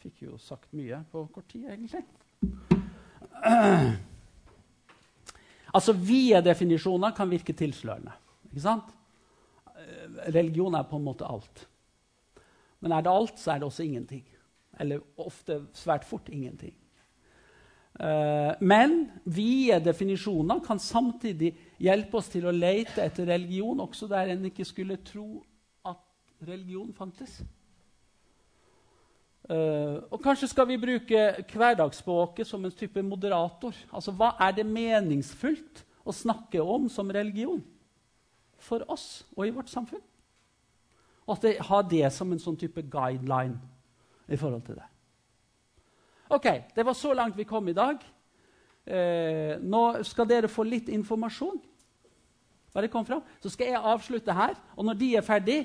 Fikk 0.03 0.25
jo 0.27 0.39
sagt 0.43 0.71
mye 0.75 1.03
på 1.11 1.27
kort 1.35 1.51
tid, 1.53 1.69
egentlig. 1.71 2.05
Altså, 5.73 5.95
Vide 5.97 6.43
definisjoner 6.45 7.15
kan 7.17 7.31
virke 7.31 7.55
tilslørende. 7.57 8.13
Ikke 8.53 8.67
sant? 8.69 8.93
Religion 10.31 10.75
er 10.79 10.87
på 10.87 11.01
en 11.01 11.07
måte 11.09 11.27
alt. 11.27 11.65
Men 12.83 12.93
er 12.93 13.05
det 13.05 13.13
alt, 13.13 13.39
så 13.41 13.55
er 13.55 13.63
det 13.63 13.69
også 13.71 13.87
ingenting. 13.87 14.23
Eller 14.81 15.03
ofte 15.21 15.63
svært 15.77 16.05
fort 16.07 16.29
ingenting. 16.33 16.75
Uh, 17.93 18.57
men 18.65 19.11
vide 19.29 19.77
definisjoner 19.85 20.63
kan 20.65 20.79
samtidig 20.81 21.53
hjelpe 21.83 22.17
oss 22.19 22.31
til 22.33 22.47
å 22.49 22.55
lete 22.55 23.03
etter 23.05 23.29
religion 23.29 23.83
også 23.85 24.09
der 24.09 24.33
en 24.33 24.47
ikke 24.49 24.65
skulle 24.65 24.97
tro 25.05 25.43
at 25.85 26.01
religion 26.49 26.89
fantes. 26.97 27.37
Uh, 29.45 30.01
og 30.09 30.23
kanskje 30.25 30.49
skal 30.49 30.71
vi 30.71 30.81
bruke 30.81 31.27
hverdagsspråket 31.53 32.49
som 32.49 32.65
en 32.65 32.75
type 32.75 33.05
moderator. 33.05 33.77
Altså, 33.93 34.17
Hva 34.17 34.33
er 34.41 34.57
det 34.57 34.67
meningsfullt 34.67 35.85
å 36.03 36.17
snakke 36.17 36.65
om 36.65 36.89
som 36.91 37.13
religion 37.13 37.61
for 38.63 38.85
oss 38.93 39.25
og 39.37 39.47
i 39.47 39.53
vårt 39.55 39.71
samfunn? 39.73 40.03
Og 41.27 41.37
at 41.37 41.45
det, 41.45 41.53
ha 41.69 41.83
det 41.87 42.07
som 42.15 42.33
en 42.33 42.41
sånn 42.43 42.59
type 42.59 42.83
guideline 42.91 43.59
i 44.33 44.39
forhold 44.39 44.65
til 44.67 44.79
det. 44.79 44.89
Ok, 46.33 46.47
Det 46.75 46.85
var 46.87 46.97
så 46.97 47.13
langt 47.15 47.37
vi 47.37 47.45
kom 47.45 47.69
i 47.69 47.77
dag. 47.77 48.01
Eh, 48.87 49.59
nå 49.61 50.03
skal 50.03 50.27
dere 50.27 50.51
få 50.51 50.65
litt 50.65 50.89
informasjon. 50.89 51.61
Bare 52.73 52.89
kom 52.89 53.05
fram. 53.05 53.21
Så 53.43 53.53
skal 53.53 53.69
jeg 53.69 53.85
avslutte 53.93 54.35
her. 54.35 54.57
Og 54.77 54.87
når 54.89 54.99
de 54.99 55.11
er 55.17 55.27
ferdig, 55.27 55.59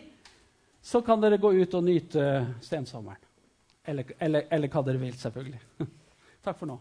så 0.83 1.01
kan 1.01 1.21
dere 1.21 1.39
gå 1.39 1.53
ut 1.55 1.73
og 1.73 1.83
nyte 1.87 2.25
stensommeren. 2.61 3.23
Eller, 3.87 4.11
eller, 4.19 4.49
eller 4.51 4.67
hva 4.67 4.83
dere 4.83 4.99
vil, 4.99 5.15
selvfølgelig. 5.15 5.61
Takk 6.43 6.59
for 6.59 6.67
nå. 6.67 6.77